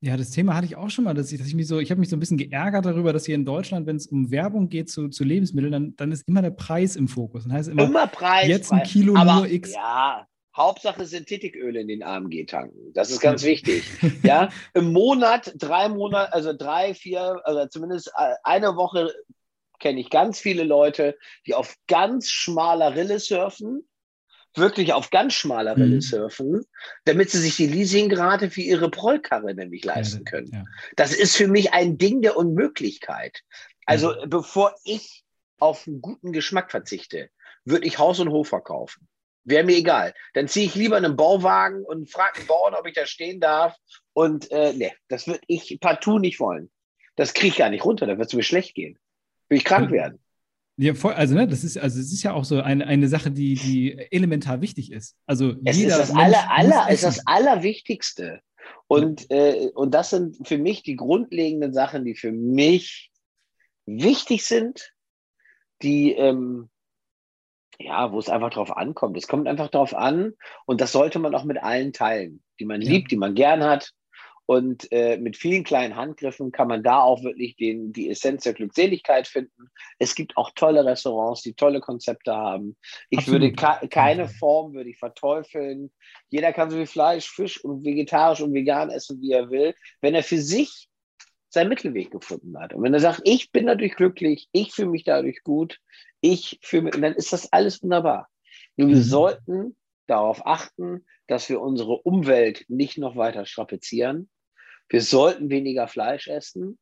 Ja, 0.00 0.16
das 0.16 0.30
Thema 0.30 0.54
hatte 0.54 0.66
ich 0.66 0.76
auch 0.76 0.90
schon 0.90 1.04
mal, 1.04 1.14
dass 1.14 1.32
ich, 1.32 1.38
dass 1.38 1.48
ich 1.48 1.54
mich 1.54 1.66
so, 1.66 1.80
ich 1.80 1.90
habe 1.90 1.98
mich 1.98 2.10
so 2.10 2.16
ein 2.16 2.20
bisschen 2.20 2.36
geärgert 2.36 2.84
darüber, 2.84 3.12
dass 3.12 3.24
hier 3.24 3.34
in 3.34 3.46
Deutschland, 3.46 3.86
wenn 3.86 3.96
es 3.96 4.06
um 4.06 4.30
Werbung 4.30 4.68
geht 4.68 4.90
zu, 4.90 5.08
zu 5.08 5.24
Lebensmitteln, 5.24 5.72
dann, 5.72 5.96
dann 5.96 6.12
ist 6.12 6.28
immer 6.28 6.42
der 6.42 6.50
Preis 6.50 6.96
im 6.96 7.08
Fokus. 7.08 7.44
Dann 7.44 7.52
heißt 7.54 7.68
immer, 7.70 7.84
immer 7.84 8.06
Preis, 8.06 8.46
jetzt 8.46 8.72
ein 8.72 8.82
Kilo 8.82 9.16
aber, 9.16 9.36
nur 9.36 9.48
X. 9.48 9.74
Ja, 9.74 10.26
Hauptsache 10.54 11.04
Synthetiköl 11.04 11.76
in 11.76 11.88
den 11.88 12.02
AMG 12.02 12.46
tanken. 12.46 12.92
Das 12.94 13.10
ist 13.10 13.20
ganz 13.20 13.42
wichtig. 13.42 13.84
Ja, 14.22 14.48
im 14.74 14.92
Monat, 14.92 15.52
drei 15.56 15.88
Monate, 15.88 16.32
also 16.32 16.52
drei, 16.52 16.94
vier, 16.94 17.40
also 17.44 17.66
zumindest 17.66 18.08
äh, 18.16 18.34
eine 18.42 18.76
Woche 18.76 19.12
kenne 19.78 20.00
ich 20.00 20.10
ganz 20.10 20.40
viele 20.40 20.64
Leute, 20.64 21.16
die 21.46 21.54
auf 21.54 21.76
ganz 21.86 22.30
schmaler 22.30 22.94
Rille 22.94 23.18
surfen, 23.18 23.86
wirklich 24.58 24.92
auf 24.92 25.10
ganz 25.10 25.34
schmaler 25.34 25.76
Rille 25.76 25.96
mhm. 25.96 26.00
surfen, 26.00 26.64
damit 27.04 27.30
sie 27.30 27.38
sich 27.38 27.56
die 27.56 27.66
Leasingrate 27.66 28.50
für 28.50 28.60
ihre 28.60 28.90
Prollkarre 28.90 29.54
nämlich 29.54 29.84
leisten 29.84 30.24
können. 30.24 30.50
Ja. 30.52 30.64
Das 30.96 31.12
ist 31.12 31.36
für 31.36 31.48
mich 31.48 31.72
ein 31.72 31.98
Ding 31.98 32.22
der 32.22 32.36
Unmöglichkeit. 32.36 33.42
Also 33.84 34.12
ja. 34.12 34.26
bevor 34.26 34.74
ich 34.84 35.24
auf 35.58 35.86
einen 35.86 36.00
guten 36.00 36.32
Geschmack 36.32 36.70
verzichte, 36.70 37.30
würde 37.64 37.86
ich 37.86 37.98
Haus 37.98 38.20
und 38.20 38.30
Hof 38.30 38.48
verkaufen. 38.48 39.08
Wäre 39.44 39.64
mir 39.64 39.76
egal. 39.76 40.12
Dann 40.34 40.48
ziehe 40.48 40.66
ich 40.66 40.74
lieber 40.74 40.96
einen 40.96 41.16
Bauwagen 41.16 41.84
und 41.84 42.10
frage 42.10 42.38
einen 42.38 42.46
Bauern, 42.48 42.74
ob 42.74 42.86
ich 42.86 42.94
da 42.94 43.06
stehen 43.06 43.40
darf. 43.40 43.76
Und 44.12 44.50
äh, 44.50 44.72
nee, 44.72 44.92
das 45.08 45.28
würde 45.28 45.40
ich 45.46 45.78
partout 45.80 46.18
nicht 46.18 46.40
wollen. 46.40 46.70
Das 47.14 47.32
kriege 47.32 47.48
ich 47.48 47.56
gar 47.56 47.70
nicht 47.70 47.84
runter, 47.84 48.06
da 48.06 48.18
wird 48.18 48.28
es 48.28 48.34
mir 48.34 48.42
schlecht 48.42 48.74
gehen. 48.74 48.98
Will 49.48 49.58
ich 49.58 49.64
krank 49.64 49.90
werden. 49.90 50.18
Ja, 50.78 50.94
voll, 50.94 51.14
also 51.14 51.34
ne, 51.34 51.48
das 51.48 51.64
ist, 51.64 51.78
also 51.78 51.98
es 51.98 52.12
ist 52.12 52.22
ja 52.22 52.34
auch 52.34 52.44
so 52.44 52.60
eine, 52.60 52.86
eine 52.86 53.08
Sache, 53.08 53.30
die, 53.30 53.54
die 53.54 53.98
elementar 54.10 54.60
wichtig 54.60 54.92
ist. 54.92 55.16
Also 55.26 55.54
es 55.64 55.78
jeder 55.78 56.00
ist 56.00 56.10
das, 56.10 56.14
aller, 56.14 56.50
aller, 56.50 56.90
ist 56.90 57.04
das 57.04 57.26
Allerwichtigste. 57.26 58.40
Und, 58.86 59.26
ja. 59.30 59.36
äh, 59.36 59.70
und 59.74 59.94
das 59.94 60.10
sind 60.10 60.46
für 60.46 60.58
mich 60.58 60.82
die 60.82 60.96
grundlegenden 60.96 61.72
Sachen, 61.72 62.04
die 62.04 62.14
für 62.14 62.30
mich 62.30 63.10
wichtig 63.86 64.44
sind, 64.44 64.92
die, 65.82 66.12
ähm, 66.12 66.68
ja, 67.78 68.12
wo 68.12 68.18
es 68.18 68.28
einfach 68.28 68.50
drauf 68.50 68.76
ankommt. 68.76 69.16
Es 69.16 69.28
kommt 69.28 69.48
einfach 69.48 69.68
drauf 69.68 69.94
an 69.94 70.34
und 70.66 70.80
das 70.80 70.92
sollte 70.92 71.18
man 71.18 71.34
auch 71.34 71.44
mit 71.44 71.62
allen 71.62 71.92
teilen, 71.92 72.42
die 72.60 72.64
man 72.64 72.82
ja. 72.82 72.90
liebt, 72.90 73.10
die 73.10 73.16
man 73.16 73.34
gern 73.34 73.64
hat. 73.64 73.92
Und 74.46 74.90
äh, 74.92 75.16
mit 75.16 75.36
vielen 75.36 75.64
kleinen 75.64 75.96
Handgriffen 75.96 76.52
kann 76.52 76.68
man 76.68 76.84
da 76.84 77.00
auch 77.00 77.24
wirklich 77.24 77.56
den, 77.56 77.92
die 77.92 78.08
Essenz 78.08 78.44
der 78.44 78.54
Glückseligkeit 78.54 79.26
finden. 79.26 79.70
Es 79.98 80.14
gibt 80.14 80.36
auch 80.36 80.50
tolle 80.54 80.84
Restaurants, 80.84 81.42
die 81.42 81.54
tolle 81.54 81.80
Konzepte 81.80 82.32
haben. 82.32 82.76
Ich 83.10 83.18
Absolut. 83.18 83.42
würde 83.42 83.52
ke 83.52 83.88
keine 83.88 84.28
Form 84.28 84.72
würde 84.72 84.90
ich 84.90 84.98
verteufeln. 84.98 85.90
Jeder 86.30 86.52
kann 86.52 86.70
so 86.70 86.76
viel 86.76 86.86
Fleisch, 86.86 87.28
Fisch 87.28 87.62
und 87.62 87.84
vegetarisch 87.84 88.40
und 88.40 88.54
vegan 88.54 88.90
essen, 88.90 89.20
wie 89.20 89.32
er 89.32 89.50
will, 89.50 89.74
wenn 90.00 90.14
er 90.14 90.22
für 90.22 90.38
sich 90.38 90.88
seinen 91.48 91.68
Mittelweg 91.68 92.12
gefunden 92.12 92.56
hat. 92.58 92.72
Und 92.72 92.84
wenn 92.84 92.94
er 92.94 93.00
sagt, 93.00 93.22
ich 93.24 93.50
bin 93.50 93.66
dadurch 93.66 93.96
glücklich, 93.96 94.48
ich 94.52 94.72
fühle 94.72 94.90
mich 94.90 95.02
dadurch 95.02 95.42
gut, 95.42 95.80
ich 96.20 96.60
fühle 96.62 96.82
mich, 96.82 96.92
dann 96.92 97.14
ist 97.14 97.32
das 97.32 97.52
alles 97.52 97.82
wunderbar. 97.82 98.28
Nur 98.76 98.88
wir 98.88 98.96
mhm. 98.96 99.02
sollten 99.02 99.76
darauf 100.06 100.46
achten, 100.46 101.04
dass 101.26 101.48
wir 101.48 101.60
unsere 101.60 101.96
Umwelt 102.02 102.64
nicht 102.68 102.98
noch 102.98 103.16
weiter 103.16 103.46
strapazieren, 103.46 104.28
wir 104.88 105.02
sollten 105.02 105.50
weniger 105.50 105.88
Fleisch 105.88 106.28
essen. 106.28 106.78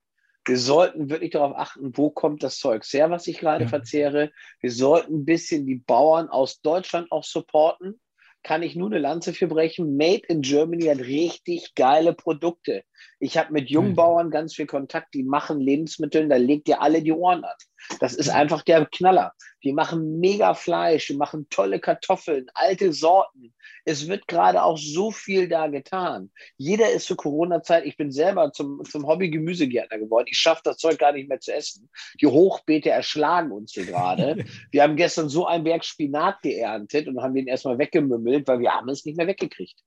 Wir 0.46 0.58
sollten 0.58 1.08
wirklich 1.08 1.30
darauf 1.30 1.56
achten, 1.56 1.96
wo 1.96 2.11
kommt 2.11 2.42
das 2.42 2.58
Zeug 2.58 2.84
her, 2.84 3.11
was 3.11 3.26
ich 3.26 3.38
gerade 3.38 3.64
ja. 3.64 3.70
verzehre. 3.70 4.30
Wir 4.61 4.70
sollten 4.70 5.20
ein 5.20 5.25
bisschen 5.25 5.66
die 5.66 5.76
Bauern 5.76 6.28
aus 6.28 6.61
Deutschland 6.61 7.11
auch 7.11 7.25
supporten. 7.25 8.00
Kann 8.42 8.62
ich 8.62 8.76
nur 8.76 8.88
eine 8.88 8.99
Lanze 8.99 9.32
für 9.32 9.46
brechen. 9.46 9.96
Made 9.96 10.23
in 10.28 10.42
Germany 10.42 10.84
hat 10.84 10.99
richtig 10.99 11.75
geile 11.75 12.12
Produkte. 12.12 12.84
Ich 13.20 13.38
habe 13.38 13.52
mit 13.52 13.70
Jungbauern 13.70 14.30
ganz 14.30 14.54
viel 14.54 14.66
Kontakt, 14.66 15.14
die 15.14 15.23
machen 15.23 15.61
Lebensmittel, 15.61 16.28
da 16.28 16.37
legt 16.37 16.68
ihr 16.68 16.82
alle 16.82 17.02
die 17.02 17.12
Ohren 17.12 17.44
an. 17.44 17.54
Das 18.00 18.14
ist 18.14 18.28
einfach 18.28 18.62
der 18.62 18.87
Knaller. 18.87 19.32
Die 19.62 19.73
machen 19.73 20.20
mega 20.20 20.54
Fleisch, 20.54 21.06
die 21.06 21.16
machen 21.16 21.46
tolle 21.50 21.80
Kartoffeln, 21.80 22.46
alte 22.54 22.92
Sorten. 22.92 23.54
Es 23.84 24.08
wird 24.08 24.26
gerade 24.26 24.62
auch 24.62 24.78
so 24.78 25.11
viel 25.11 25.49
da 25.49 25.68
getan. 25.68 26.30
Jeder 26.56 26.90
ist 26.90 27.06
zur 27.06 27.16
Corona-Zeit, 27.16 27.84
ich 27.87 27.96
bin 27.96 28.11
selber 28.11 28.52
zum, 28.52 28.82
zum 28.84 29.06
Hobby-Gemüsegärtner 29.06 29.99
geworden. 29.99 30.26
Ich 30.30 30.38
schaffe 30.38 30.62
das 30.64 30.78
Zeug 30.78 30.99
gar 30.99 31.12
nicht 31.12 31.28
mehr 31.28 31.40
zu 31.40 31.52
essen. 31.52 31.90
Die 32.20 32.26
Hochbeete 32.26 32.90
erschlagen 32.90 33.52
uns 33.52 33.73
hier 33.73 33.87
gerade. 33.87 34.44
wir 34.70 34.82
haben 34.82 34.96
gestern 34.96 35.28
so 35.28 35.46
einen 35.46 35.64
Berg 35.64 35.84
Spinat 35.84 36.42
geerntet 36.42 37.08
und 37.08 37.23
haben 37.23 37.34
den 37.34 37.46
erstmal 37.46 37.78
weggemümmelt, 37.78 38.46
weil 38.46 38.61
wir 38.61 38.73
haben 38.73 38.88
es 38.88 39.04
nicht 39.04 39.16
mehr 39.16 39.26
weggekriegt. 39.26 39.80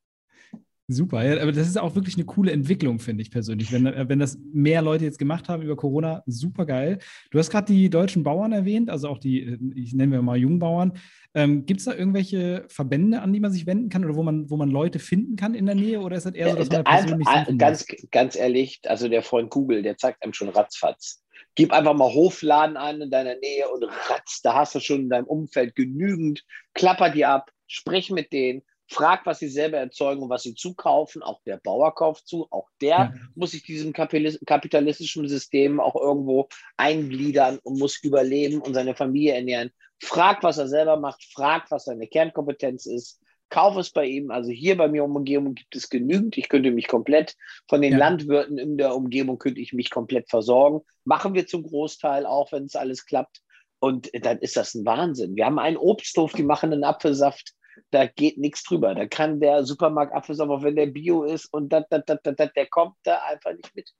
Super, 0.89 1.21
ja, 1.25 1.41
aber 1.41 1.51
das 1.51 1.67
ist 1.67 1.77
auch 1.77 1.95
wirklich 1.95 2.15
eine 2.15 2.23
coole 2.23 2.53
Entwicklung, 2.53 2.99
finde 2.99 3.21
ich 3.21 3.29
persönlich. 3.29 3.73
Wenn, 3.73 3.85
äh, 3.87 4.07
wenn 4.07 4.19
das 4.19 4.39
mehr 4.53 4.81
Leute 4.81 5.03
jetzt 5.03 5.19
gemacht 5.19 5.49
haben 5.49 5.61
über 5.61 5.75
Corona, 5.75 6.23
super 6.27 6.65
geil. 6.65 6.99
Du 7.29 7.39
hast 7.39 7.49
gerade 7.49 7.73
die 7.73 7.89
deutschen 7.89 8.23
Bauern 8.23 8.53
erwähnt, 8.53 8.89
also 8.89 9.09
auch 9.09 9.17
die, 9.17 9.41
äh, 9.41 9.57
ich 9.75 9.93
nenne 9.93 10.13
wir 10.13 10.21
mal 10.21 10.37
Jungbauern. 10.37 10.93
Ähm, 11.33 11.65
Gibt 11.65 11.81
es 11.81 11.85
da 11.87 11.93
irgendwelche 11.93 12.63
Verbände, 12.69 13.21
an 13.21 13.33
die 13.33 13.41
man 13.41 13.51
sich 13.51 13.67
wenden 13.67 13.89
kann 13.89 14.05
oder 14.05 14.15
wo 14.15 14.23
man, 14.23 14.49
wo 14.49 14.55
man 14.55 14.69
Leute 14.69 14.99
finden 14.99 15.35
kann 15.35 15.55
in 15.55 15.65
der 15.65 15.75
Nähe? 15.75 15.99
Oder 15.99 16.15
ist 16.15 16.25
das 16.25 16.33
eher 16.33 16.51
so, 16.51 16.55
dass 16.55 16.69
man 16.69 16.83
da 16.85 16.89
persönlich 16.89 17.27
Einfach, 17.27 17.57
ganz, 17.57 17.85
ganz 18.11 18.37
ehrlich, 18.37 18.79
also 18.85 19.09
der 19.09 19.23
Freund 19.23 19.49
Google, 19.49 19.83
der 19.83 19.97
zeigt 19.97 20.23
einem 20.23 20.31
schon 20.31 20.47
ratzfatz. 20.47 21.21
Gib 21.55 21.73
einfach 21.73 21.95
mal 21.95 22.13
Hofladen 22.13 22.77
an 22.77 23.01
in 23.01 23.11
deiner 23.11 23.35
Nähe 23.35 23.67
und 23.69 23.83
ratz, 23.83 24.39
da 24.41 24.55
hast 24.55 24.73
du 24.73 24.79
schon 24.79 25.01
in 25.01 25.09
deinem 25.09 25.27
Umfeld 25.27 25.75
genügend. 25.75 26.45
Klapper 26.73 27.09
die 27.09 27.25
ab, 27.25 27.51
sprich 27.67 28.09
mit 28.09 28.31
denen 28.31 28.61
fragt, 28.87 29.25
was 29.25 29.39
sie 29.39 29.49
selber 29.49 29.77
erzeugen 29.77 30.21
und 30.23 30.29
was 30.29 30.43
sie 30.43 30.55
zukaufen. 30.55 31.21
Auch 31.21 31.41
der 31.43 31.57
Bauer 31.57 31.93
kauft 31.93 32.27
zu. 32.27 32.47
Auch 32.51 32.69
der 32.81 32.89
ja. 32.89 33.13
muss 33.35 33.51
sich 33.51 33.63
diesem 33.63 33.93
kapitalistischen 33.93 35.27
System 35.27 35.79
auch 35.79 35.95
irgendwo 35.95 36.47
eingliedern 36.77 37.59
und 37.63 37.79
muss 37.79 38.01
überleben 38.03 38.61
und 38.61 38.73
seine 38.73 38.95
Familie 38.95 39.33
ernähren. 39.33 39.71
Fragt, 40.01 40.43
was 40.43 40.57
er 40.57 40.67
selber 40.67 40.97
macht. 40.97 41.23
Fragt, 41.33 41.71
was 41.71 41.85
seine 41.85 42.07
Kernkompetenz 42.07 42.85
ist. 42.85 43.19
Kauf 43.49 43.77
es 43.77 43.91
bei 43.91 44.05
ihm. 44.05 44.31
Also 44.31 44.51
hier 44.51 44.77
bei 44.77 44.87
mir 44.87 45.03
um 45.03 45.15
Umgebung 45.15 45.55
gibt 45.55 45.75
es 45.75 45.89
genügend. 45.89 46.37
Ich 46.37 46.49
könnte 46.49 46.71
mich 46.71 46.87
komplett 46.87 47.35
von 47.67 47.81
den 47.81 47.93
ja. 47.93 47.97
Landwirten 47.97 48.57
in 48.57 48.77
der 48.77 48.95
Umgebung 48.95 49.37
könnte 49.37 49.61
ich 49.61 49.73
mich 49.73 49.89
komplett 49.89 50.29
versorgen. 50.29 50.81
Machen 51.05 51.33
wir 51.33 51.47
zum 51.47 51.63
Großteil 51.63 52.25
auch, 52.25 52.51
wenn 52.51 52.65
es 52.65 52.75
alles 52.75 53.05
klappt. 53.05 53.41
Und 53.79 54.09
dann 54.25 54.39
ist 54.39 54.57
das 54.57 54.73
ein 54.75 54.85
Wahnsinn. 54.85 55.35
Wir 55.35 55.45
haben 55.45 55.59
einen 55.59 55.77
Obsthof, 55.77 56.33
die 56.33 56.43
machen 56.43 56.73
einen 56.73 56.83
Apfelsaft 56.83 57.53
da 57.91 58.05
geht 58.05 58.37
nichts 58.37 58.63
drüber. 58.63 58.95
Da 58.95 59.05
kann 59.05 59.39
der 59.39 59.63
Supermarkt 59.65 60.13
Apfelsaft, 60.13 60.49
auch 60.49 60.63
wenn 60.63 60.75
der 60.75 60.87
Bio 60.87 61.23
ist 61.23 61.45
und 61.53 61.69
dat, 61.69 61.87
dat, 61.89 62.09
dat, 62.09 62.21
dat, 62.23 62.55
der 62.55 62.67
kommt 62.67 62.95
da 63.03 63.19
einfach 63.27 63.53
nicht 63.53 63.75
mit. 63.75 63.91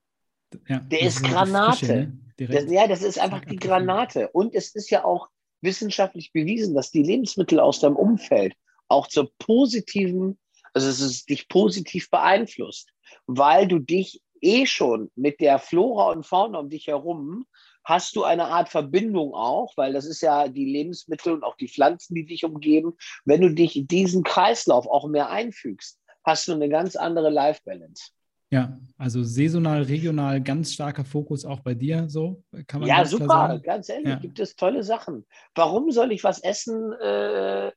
Ja, 0.68 0.80
der 0.80 1.02
ist 1.02 1.24
Granate. 1.24 1.78
Frische, 1.78 2.14
ne? 2.38 2.48
das, 2.48 2.72
ja, 2.72 2.88
das 2.88 3.02
ist 3.02 3.20
einfach 3.20 3.44
die 3.46 3.58
Granate. 3.58 4.30
Und 4.30 4.56
es 4.56 4.76
ist 4.76 4.90
ja 4.90 5.04
auch 5.04 5.30
wissenschaftlich 5.62 6.32
bewiesen, 6.32 6.76
dass 6.76 6.92
die 6.92 7.04
Lebensmittel 7.04 7.60
aus 7.60 7.80
deinem 7.80 7.96
Umfeld 7.96 8.54
auch 8.88 9.08
zur 9.08 9.32
positiven, 9.40 10.38
also 10.74 10.88
dass 10.88 11.00
es 11.00 11.26
dich 11.26 11.48
positiv 11.50 12.10
beeinflusst, 12.10 12.92
weil 13.26 13.68
du 13.68 13.80
dich 13.80 14.22
eh 14.42 14.66
schon 14.66 15.12
mit 15.16 15.40
der 15.40 15.60
Flora 15.60 16.12
und 16.12 16.26
Fauna 16.26 16.60
um 16.60 16.70
dich 16.70 16.88
herum, 16.88 17.46
hast 17.88 18.18
du 18.18 18.26
eine 18.26 18.48
Art 18.48 18.68
Verbindung 18.68 19.34
auch, 19.34 19.72
weil 19.78 19.94
das 19.94 20.06
ist 20.06 20.22
ja 20.22 20.50
die 20.50 20.66
Lebensmittel 20.66 21.32
und 21.32 21.44
auch 21.44 21.56
die 21.56 21.70
Pflanzen, 21.70 22.16
die 22.16 22.26
dich 22.26 22.44
umgeben. 22.44 22.98
Wenn 23.24 23.40
du 23.40 23.50
dich 23.50 23.78
in 23.78 23.88
diesen 23.88 24.24
Kreislauf 24.24 24.88
auch 24.88 25.08
mehr 25.08 25.30
einfügst, 25.30 25.98
hast 26.26 26.50
du 26.50 26.54
eine 26.54 26.68
ganz 26.68 26.98
andere 26.98 27.30
Life 27.30 27.62
Balance. 27.64 28.12
Ja, 28.50 28.78
also 28.98 29.24
saisonal, 29.24 29.84
regional, 29.84 30.42
ganz 30.42 30.74
starker 30.74 31.06
Fokus 31.06 31.46
auch 31.46 31.62
bei 31.62 31.74
dir, 31.74 32.10
so 32.10 32.44
kann 32.68 32.82
man 32.82 32.90
Ja, 32.90 33.06
super, 33.06 33.60
ganz 33.60 33.88
ehrlich, 33.88 34.08
ja. 34.08 34.16
gibt 34.16 34.40
es 34.40 34.58
tolle 34.58 34.84
Sachen. 34.84 35.26
Warum 35.56 35.90
soll 35.92 36.12
ich 36.12 36.26
was 36.26 36.40
essen, 36.44 36.92
äh, 36.94 37.72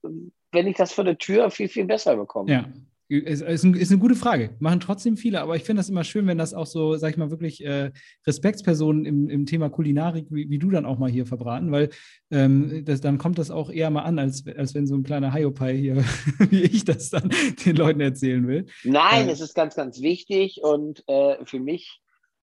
wenn 0.50 0.66
ich 0.66 0.76
das 0.76 0.92
vor 0.92 1.04
der 1.04 1.18
Tür 1.18 1.50
viel, 1.50 1.68
viel 1.68 1.86
besser 1.86 2.16
bekomme? 2.16 2.52
Ja, 2.52 2.64
ist, 3.10 3.42
ist, 3.42 3.64
eine 3.64 3.98
gute 3.98 4.14
Frage. 4.14 4.54
Machen 4.60 4.78
trotzdem 4.78 5.16
viele, 5.16 5.40
aber 5.40 5.56
ich 5.56 5.64
finde 5.64 5.80
das 5.80 5.88
immer 5.88 6.04
schön, 6.04 6.28
wenn 6.28 6.38
das 6.38 6.54
auch 6.54 6.66
so, 6.66 6.96
sag 6.96 7.10
ich 7.10 7.16
mal, 7.16 7.30
wirklich 7.30 7.64
äh, 7.64 7.90
Respektspersonen 8.24 9.04
im, 9.04 9.28
im 9.28 9.46
Thema 9.46 9.68
Kulinarik, 9.68 10.26
wie, 10.30 10.48
wie, 10.48 10.58
du 10.60 10.70
dann 10.70 10.86
auch 10.86 10.98
mal 10.98 11.10
hier 11.10 11.26
verbraten, 11.26 11.72
weil 11.72 11.90
ähm, 12.30 12.84
das, 12.84 13.00
dann 13.00 13.18
kommt 13.18 13.38
das 13.38 13.50
auch 13.50 13.68
eher 13.68 13.90
mal 13.90 14.02
an, 14.02 14.20
als, 14.20 14.46
als 14.46 14.76
wenn 14.76 14.86
so 14.86 14.94
ein 14.94 15.02
kleiner 15.02 15.34
Hiopai 15.34 15.76
hier, 15.76 15.96
wie 16.50 16.62
ich 16.62 16.84
das 16.84 17.10
dann 17.10 17.30
den 17.64 17.74
Leuten 17.74 18.00
erzählen 18.00 18.46
will. 18.46 18.66
Nein, 18.84 19.28
äh, 19.28 19.32
es 19.32 19.40
ist 19.40 19.54
ganz, 19.54 19.74
ganz 19.74 20.00
wichtig 20.00 20.60
und 20.62 21.02
äh, 21.08 21.44
für 21.44 21.58
mich, 21.58 22.00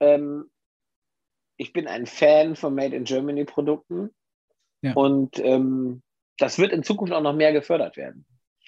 ähm, 0.02 0.50
ich 1.56 1.72
bin 1.72 1.88
ein 1.88 2.08
Fan 2.08 2.58
von 2.58 2.76
Made 2.76 2.96
in 2.96 3.06
Germany 3.06 3.46
Produkten 3.46 4.10
ja. 4.82 4.94
und 4.94 5.40
ähm, 5.40 6.02
das 6.38 6.60
wird 6.60 6.74
in 6.74 6.84
Zukunft 6.84 7.14
auch 7.14 7.22
noch 7.22 7.36
mehr 7.36 7.54
gefördert 7.54 7.96
werden. 7.96 8.26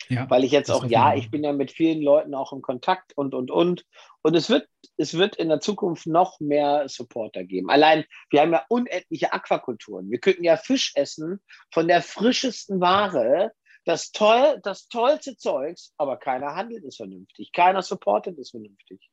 Ja, 0.09 0.29
Weil 0.29 0.43
ich 0.43 0.51
jetzt 0.51 0.69
auch, 0.69 0.85
ja, 0.85 1.15
ich 1.15 1.31
bin 1.31 1.43
ja 1.43 1.53
mit 1.53 1.71
vielen 1.71 2.01
Leuten 2.01 2.33
auch 2.35 2.53
im 2.53 2.61
Kontakt 2.61 3.13
und, 3.15 3.33
und, 3.33 3.51
und. 3.51 3.85
Und 4.21 4.35
es 4.35 4.49
wird, 4.49 4.67
es 4.97 5.13
wird 5.15 5.35
in 5.35 5.49
der 5.49 5.59
Zukunft 5.59 6.07
noch 6.07 6.39
mehr 6.39 6.87
Supporter 6.87 7.43
geben. 7.43 7.69
Allein, 7.69 8.05
wir 8.29 8.41
haben 8.41 8.51
ja 8.51 8.65
unendliche 8.69 9.33
Aquakulturen. 9.33 10.09
Wir 10.09 10.19
könnten 10.19 10.43
ja 10.43 10.57
Fisch 10.57 10.93
essen 10.95 11.39
von 11.71 11.87
der 11.87 12.01
frischesten 12.01 12.79
Ware, 12.79 13.51
das, 13.85 14.11
toll, 14.11 14.59
das 14.63 14.87
tollste 14.87 15.35
Zeugs, 15.35 15.93
aber 15.97 16.17
keiner 16.17 16.55
handelt 16.55 16.85
es 16.85 16.97
vernünftig. 16.97 17.51
Keiner 17.51 17.81
supportet 17.81 18.37
es 18.39 18.51
vernünftig. 18.51 19.09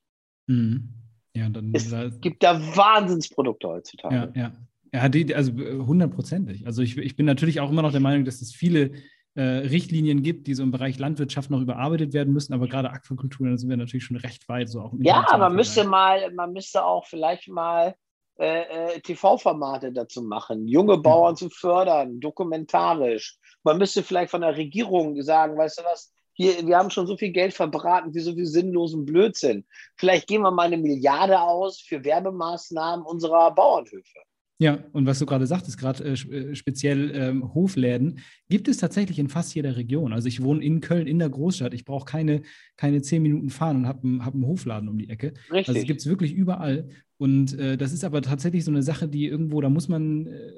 Mhm. 0.46 0.90
Ja, 1.34 1.48
dann, 1.48 1.72
es 1.74 1.90
da, 1.90 2.08
gibt 2.08 2.42
da 2.42 2.60
Wahnsinnsprodukte 2.76 3.68
heutzutage. 3.68 4.14
Ja, 4.14 4.32
ja. 4.34 4.52
Ja, 4.92 5.08
die, 5.08 5.32
also 5.34 5.52
hundertprozentig. 5.52 6.66
Also 6.66 6.82
ich, 6.82 6.96
ich 6.98 7.14
bin 7.14 7.24
natürlich 7.26 7.60
auch 7.60 7.70
immer 7.70 7.82
noch 7.82 7.92
der 7.92 8.00
Meinung, 8.00 8.24
dass 8.24 8.42
es 8.42 8.52
viele 8.52 8.90
äh, 9.34 9.42
Richtlinien 9.42 10.22
gibt, 10.22 10.46
die 10.46 10.54
so 10.54 10.62
im 10.62 10.70
Bereich 10.70 10.98
Landwirtschaft 10.98 11.50
noch 11.50 11.60
überarbeitet 11.60 12.12
werden 12.12 12.32
müssen, 12.32 12.52
aber 12.52 12.68
gerade 12.68 12.90
Aquakultur, 12.90 13.48
da 13.48 13.56
sind 13.56 13.70
wir 13.70 13.76
natürlich 13.76 14.04
schon 14.04 14.16
recht 14.16 14.48
weit. 14.48 14.68
So 14.68 14.80
auch 14.80 14.92
ja, 14.98 15.24
man 15.38 15.54
müsste 15.54 15.84
mal, 15.84 16.32
man 16.32 16.52
müsste 16.52 16.84
auch 16.84 17.06
vielleicht 17.06 17.48
mal 17.48 17.94
äh, 18.38 18.94
äh 18.94 19.00
TV-Formate 19.00 19.92
dazu 19.92 20.22
machen, 20.22 20.66
junge. 20.66 20.98
Bauern 20.98 21.36
zu 21.36 21.48
fördern, 21.48 22.20
dokumentarisch. 22.20 23.38
Man 23.62 23.78
müsste 23.78 24.02
vielleicht 24.02 24.30
von 24.30 24.40
der 24.40 24.56
Regierung 24.56 25.20
sagen, 25.22 25.56
weißt 25.56 25.78
du 25.78 25.84
was, 25.84 26.12
hier, 26.32 26.66
wir 26.66 26.78
haben 26.78 26.90
schon 26.90 27.06
so 27.06 27.16
viel 27.16 27.32
Geld 27.32 27.54
verbraten 27.54 28.12
für 28.12 28.20
so 28.20 28.34
viel 28.34 28.46
sinnlosen 28.46 29.04
Blödsinn. 29.04 29.66
Vielleicht 29.96 30.26
geben 30.26 30.44
wir 30.44 30.50
mal 30.50 30.66
eine 30.66 30.78
Milliarde 30.78 31.40
aus 31.40 31.80
für 31.80 32.02
Werbemaßnahmen 32.02 33.04
unserer 33.04 33.54
Bauernhöfe. 33.54 34.20
Ja, 34.60 34.78
und 34.92 35.06
was 35.06 35.18
du 35.18 35.24
gerade 35.24 35.46
sagtest, 35.46 35.78
gerade 35.78 36.04
äh, 36.04 36.12
äh, 36.12 36.54
speziell 36.54 37.10
ähm, 37.14 37.54
Hofläden, 37.54 38.20
gibt 38.50 38.68
es 38.68 38.76
tatsächlich 38.76 39.18
in 39.18 39.30
fast 39.30 39.54
jeder 39.54 39.74
Region. 39.74 40.12
Also 40.12 40.28
ich 40.28 40.42
wohne 40.42 40.62
in 40.62 40.82
Köln 40.82 41.06
in 41.06 41.18
der 41.18 41.30
Großstadt. 41.30 41.72
Ich 41.72 41.86
brauche 41.86 42.04
keine, 42.04 42.42
keine 42.76 43.00
zehn 43.00 43.22
Minuten 43.22 43.48
fahren 43.48 43.78
und 43.78 43.86
habe 43.86 44.06
einen 44.06 44.24
hab 44.24 44.34
Hofladen 44.34 44.90
um 44.90 44.98
die 44.98 45.08
Ecke. 45.08 45.32
Richtig. 45.50 45.68
Also 45.74 45.86
gibt 45.86 46.00
es 46.00 46.06
wirklich 46.06 46.34
überall. 46.34 46.90
Und 47.16 47.58
äh, 47.58 47.78
das 47.78 47.92
ist 47.92 48.04
aber 48.04 48.20
tatsächlich 48.20 48.62
so 48.62 48.70
eine 48.70 48.82
Sache, 48.82 49.08
die 49.08 49.28
irgendwo, 49.28 49.62
da 49.62 49.70
muss 49.70 49.88
man, 49.88 50.26
äh, 50.26 50.52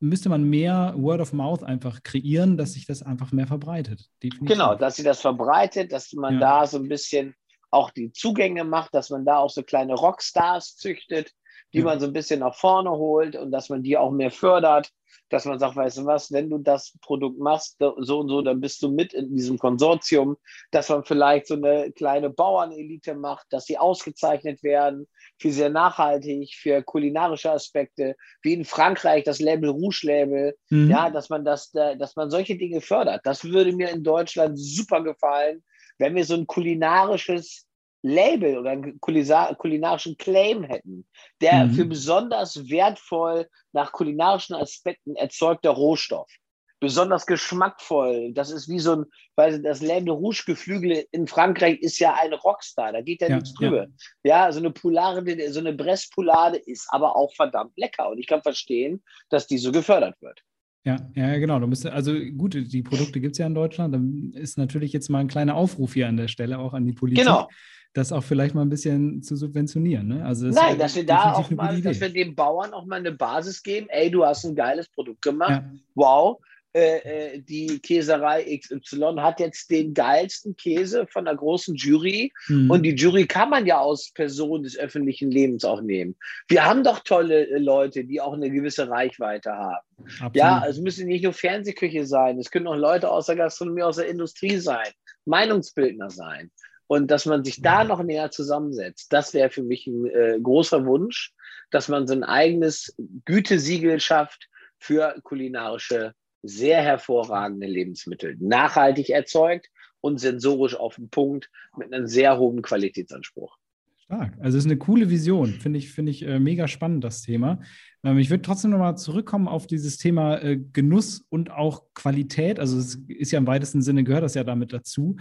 müsste 0.00 0.28
man 0.28 0.44
mehr 0.44 0.94
Word 0.98 1.22
of 1.22 1.32
Mouth 1.32 1.62
einfach 1.62 2.02
kreieren, 2.02 2.58
dass 2.58 2.74
sich 2.74 2.84
das 2.84 3.02
einfach 3.02 3.32
mehr 3.32 3.46
verbreitet. 3.46 4.04
Definitiv. 4.22 4.48
Genau, 4.48 4.74
dass 4.74 4.96
sich 4.96 5.04
das 5.06 5.22
verbreitet, 5.22 5.92
dass 5.92 6.12
man 6.12 6.34
ja. 6.34 6.40
da 6.40 6.66
so 6.66 6.76
ein 6.76 6.88
bisschen 6.88 7.34
auch 7.70 7.90
die 7.90 8.12
Zugänge 8.12 8.64
macht, 8.64 8.94
dass 8.94 9.08
man 9.08 9.24
da 9.24 9.38
auch 9.38 9.50
so 9.50 9.62
kleine 9.62 9.94
Rockstars 9.94 10.76
züchtet 10.76 11.32
die 11.72 11.82
man 11.82 12.00
so 12.00 12.06
ein 12.06 12.12
bisschen 12.12 12.40
nach 12.40 12.54
vorne 12.54 12.90
holt 12.90 13.36
und 13.36 13.50
dass 13.50 13.68
man 13.68 13.82
die 13.82 13.96
auch 13.96 14.10
mehr 14.10 14.30
fördert, 14.30 14.90
dass 15.28 15.44
man 15.44 15.58
sagt, 15.58 15.76
weißt 15.76 15.98
du 15.98 16.06
was, 16.06 16.30
wenn 16.32 16.48
du 16.48 16.58
das 16.58 16.96
Produkt 17.02 17.38
machst, 17.38 17.76
so 17.78 18.20
und 18.20 18.28
so, 18.28 18.42
dann 18.42 18.60
bist 18.60 18.82
du 18.82 18.90
mit 18.90 19.12
in 19.12 19.34
diesem 19.34 19.58
Konsortium, 19.58 20.36
dass 20.70 20.88
man 20.88 21.04
vielleicht 21.04 21.48
so 21.48 21.54
eine 21.54 21.90
kleine 21.92 22.30
Bauernelite 22.30 23.14
macht, 23.14 23.46
dass 23.50 23.64
sie 23.64 23.78
ausgezeichnet 23.78 24.62
werden 24.62 25.08
für 25.38 25.50
sehr 25.50 25.70
nachhaltig, 25.70 26.54
für 26.54 26.82
kulinarische 26.82 27.50
Aspekte, 27.50 28.14
wie 28.42 28.54
in 28.54 28.64
Frankreich 28.64 29.24
das 29.24 29.40
Label 29.40 29.70
Rouge 29.70 30.02
Label, 30.04 30.56
mhm. 30.70 30.90
ja, 30.90 31.10
dass 31.10 31.28
man 31.28 31.44
das, 31.44 31.72
dass 31.72 32.16
man 32.16 32.30
solche 32.30 32.56
Dinge 32.56 32.80
fördert. 32.80 33.22
Das 33.24 33.44
würde 33.44 33.72
mir 33.72 33.90
in 33.90 34.04
Deutschland 34.04 34.58
super 34.58 35.02
gefallen, 35.02 35.64
wenn 35.98 36.14
wir 36.14 36.24
so 36.24 36.34
ein 36.34 36.46
kulinarisches 36.46 37.66
Label 38.02 38.58
oder 38.58 38.70
einen 38.70 39.00
kulinarischen 39.00 40.16
Claim 40.16 40.64
hätten, 40.64 41.06
der 41.40 41.66
mhm. 41.66 41.72
für 41.72 41.84
besonders 41.84 42.68
wertvoll 42.68 43.48
nach 43.72 43.92
kulinarischen 43.92 44.54
Aspekten 44.54 45.16
erzeugter 45.16 45.70
Rohstoff. 45.70 46.30
Besonders 46.78 47.24
geschmackvoll. 47.24 48.32
Das 48.34 48.50
ist 48.50 48.68
wie 48.68 48.78
so 48.78 48.96
ein, 48.96 49.04
weil 49.34 49.62
das 49.62 49.80
Lame 49.80 50.10
Rouge 50.10 50.44
Geflügel 50.46 51.06
in 51.10 51.26
Frankreich 51.26 51.80
ist 51.80 51.98
ja 51.98 52.14
ein 52.20 52.34
Rockstar, 52.34 52.92
da 52.92 53.00
geht 53.00 53.22
ja, 53.22 53.28
ja 53.28 53.36
nichts 53.36 53.54
drüber. 53.54 53.86
Ja. 54.22 54.46
ja, 54.46 54.52
so 54.52 54.58
eine 54.58 54.70
Poulade, 54.70 55.52
so 55.52 55.60
eine 55.60 55.72
Bresspoulade 55.72 56.58
ist 56.58 56.86
aber 56.90 57.16
auch 57.16 57.32
verdammt 57.34 57.72
lecker 57.76 58.10
und 58.10 58.18
ich 58.18 58.26
kann 58.26 58.42
verstehen, 58.42 59.02
dass 59.30 59.46
die 59.46 59.56
so 59.56 59.72
gefördert 59.72 60.20
wird. 60.20 60.42
Ja, 60.84 60.98
ja, 61.14 61.36
genau. 61.38 61.58
Du 61.58 61.66
müsst, 61.66 61.84
also 61.84 62.12
gut, 62.36 62.54
die 62.54 62.82
Produkte 62.82 63.20
gibt 63.20 63.32
es 63.32 63.38
ja 63.38 63.46
in 63.46 63.56
Deutschland. 63.56 63.92
Dann 63.92 64.32
ist 64.34 64.56
natürlich 64.56 64.92
jetzt 64.92 65.08
mal 65.08 65.18
ein 65.18 65.26
kleiner 65.26 65.56
Aufruf 65.56 65.94
hier 65.94 66.06
an 66.06 66.16
der 66.16 66.28
Stelle 66.28 66.60
auch 66.60 66.74
an 66.74 66.86
die 66.86 66.92
Politik. 66.92 67.24
Genau 67.24 67.48
das 67.96 68.12
auch 68.12 68.22
vielleicht 68.22 68.54
mal 68.54 68.62
ein 68.62 68.68
bisschen 68.68 69.22
zu 69.22 69.36
subventionieren. 69.36 70.08
Ne? 70.08 70.24
Also 70.24 70.46
das 70.46 70.54
Nein, 70.54 70.78
dass 70.78 70.96
wir 70.96 71.06
da 71.06 71.32
auch 71.32 71.50
mal, 71.50 71.80
dass 71.80 72.00
wir 72.00 72.10
den 72.10 72.34
Bauern 72.34 72.72
auch 72.74 72.84
mal 72.84 72.96
eine 72.96 73.12
Basis 73.12 73.62
geben. 73.62 73.86
Ey, 73.88 74.10
du 74.10 74.24
hast 74.24 74.44
ein 74.44 74.54
geiles 74.54 74.88
Produkt 74.88 75.22
gemacht. 75.22 75.50
Ja. 75.50 75.70
Wow. 75.94 76.40
Äh, 76.74 76.98
äh 77.34 77.40
die 77.40 77.78
Käserei 77.78 78.58
XY 78.58 79.14
hat 79.18 79.40
jetzt 79.40 79.70
den 79.70 79.94
geilsten 79.94 80.56
Käse 80.56 81.06
von 81.06 81.24
der 81.24 81.36
großen 81.36 81.74
Jury. 81.74 82.30
Mhm. 82.48 82.70
Und 82.70 82.82
die 82.82 82.94
Jury 82.94 83.26
kann 83.26 83.48
man 83.48 83.64
ja 83.64 83.78
aus 83.78 84.10
Personen 84.12 84.64
des 84.64 84.76
öffentlichen 84.76 85.30
Lebens 85.30 85.64
auch 85.64 85.80
nehmen. 85.80 86.16
Wir 86.48 86.66
haben 86.66 86.84
doch 86.84 87.00
tolle 87.00 87.48
äh, 87.48 87.58
Leute, 87.58 88.04
die 88.04 88.20
auch 88.20 88.34
eine 88.34 88.50
gewisse 88.50 88.90
Reichweite 88.90 89.52
haben. 89.52 89.86
Absolut. 90.06 90.36
Ja, 90.36 90.66
es 90.68 90.78
müssen 90.78 91.06
nicht 91.06 91.24
nur 91.24 91.32
Fernsehküche 91.32 92.04
sein, 92.04 92.38
es 92.38 92.50
können 92.50 92.66
auch 92.66 92.76
Leute 92.76 93.10
aus 93.10 93.26
der 93.26 93.36
Gastronomie, 93.36 93.82
aus 93.82 93.96
der 93.96 94.08
Industrie 94.08 94.58
sein, 94.58 94.88
Meinungsbildner 95.24 96.10
sein. 96.10 96.50
Und 96.88 97.10
dass 97.10 97.26
man 97.26 97.44
sich 97.44 97.62
da 97.62 97.84
noch 97.84 98.02
näher 98.02 98.30
zusammensetzt, 98.30 99.12
das 99.12 99.34
wäre 99.34 99.50
für 99.50 99.62
mich 99.62 99.86
ein 99.86 100.06
äh, 100.06 100.38
großer 100.40 100.86
Wunsch, 100.86 101.32
dass 101.70 101.88
man 101.88 102.06
so 102.06 102.14
ein 102.14 102.24
eigenes 102.24 102.94
Gütesiegel 103.24 104.00
schafft 104.00 104.48
für 104.78 105.16
kulinarische, 105.22 106.14
sehr 106.42 106.80
hervorragende 106.80 107.66
Lebensmittel. 107.66 108.36
Nachhaltig 108.38 109.10
erzeugt 109.10 109.68
und 110.00 110.18
sensorisch 110.18 110.76
auf 110.76 110.94
den 110.94 111.08
Punkt 111.10 111.50
mit 111.76 111.92
einem 111.92 112.06
sehr 112.06 112.38
hohen 112.38 112.62
Qualitätsanspruch. 112.62 113.58
Stark. 114.06 114.34
Also 114.40 114.56
es 114.56 114.64
ist 114.64 114.70
eine 114.70 114.78
coole 114.78 115.10
Vision. 115.10 115.48
Finde 115.48 115.78
ich, 115.78 115.90
finde 115.90 116.10
ich 116.10 116.24
äh, 116.24 116.38
mega 116.38 116.68
spannend, 116.68 117.04
das 117.04 117.22
Thema. 117.22 117.60
Ähm, 118.04 118.18
ich 118.18 118.30
würde 118.30 118.42
trotzdem 118.42 118.70
nochmal 118.70 118.96
zurückkommen 118.96 119.48
auf 119.48 119.66
dieses 119.66 119.98
Thema 119.98 120.38
äh, 120.38 120.58
Genuss 120.72 121.26
und 121.28 121.50
auch 121.50 121.82
Qualität. 121.94 122.58
Also 122.60 122.78
es 122.78 122.96
ist 123.08 123.32
ja 123.32 123.38
im 123.38 123.46
weitesten 123.46 123.82
Sinne, 123.82 124.04
gehört 124.04 124.22
das 124.22 124.34
ja 124.34 124.44
damit 124.44 124.72
dazu 124.72 125.16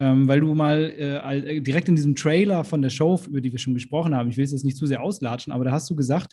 ähm, 0.00 0.26
weil 0.26 0.40
du 0.40 0.54
mal 0.54 0.92
äh, 0.96 1.56
äh, 1.56 1.60
direkt 1.60 1.88
in 1.88 1.94
diesem 1.94 2.16
Trailer 2.16 2.64
von 2.64 2.80
der 2.82 2.88
Show, 2.88 3.20
über 3.28 3.40
die 3.40 3.52
wir 3.52 3.58
schon 3.58 3.74
gesprochen 3.74 4.14
haben, 4.14 4.30
ich 4.30 4.36
will 4.38 4.44
es 4.44 4.52
jetzt 4.52 4.64
nicht 4.64 4.78
zu 4.78 4.86
sehr 4.86 5.02
auslatschen, 5.02 5.52
aber 5.52 5.64
da 5.64 5.72
hast 5.72 5.88
du 5.90 5.94
gesagt, 5.94 6.32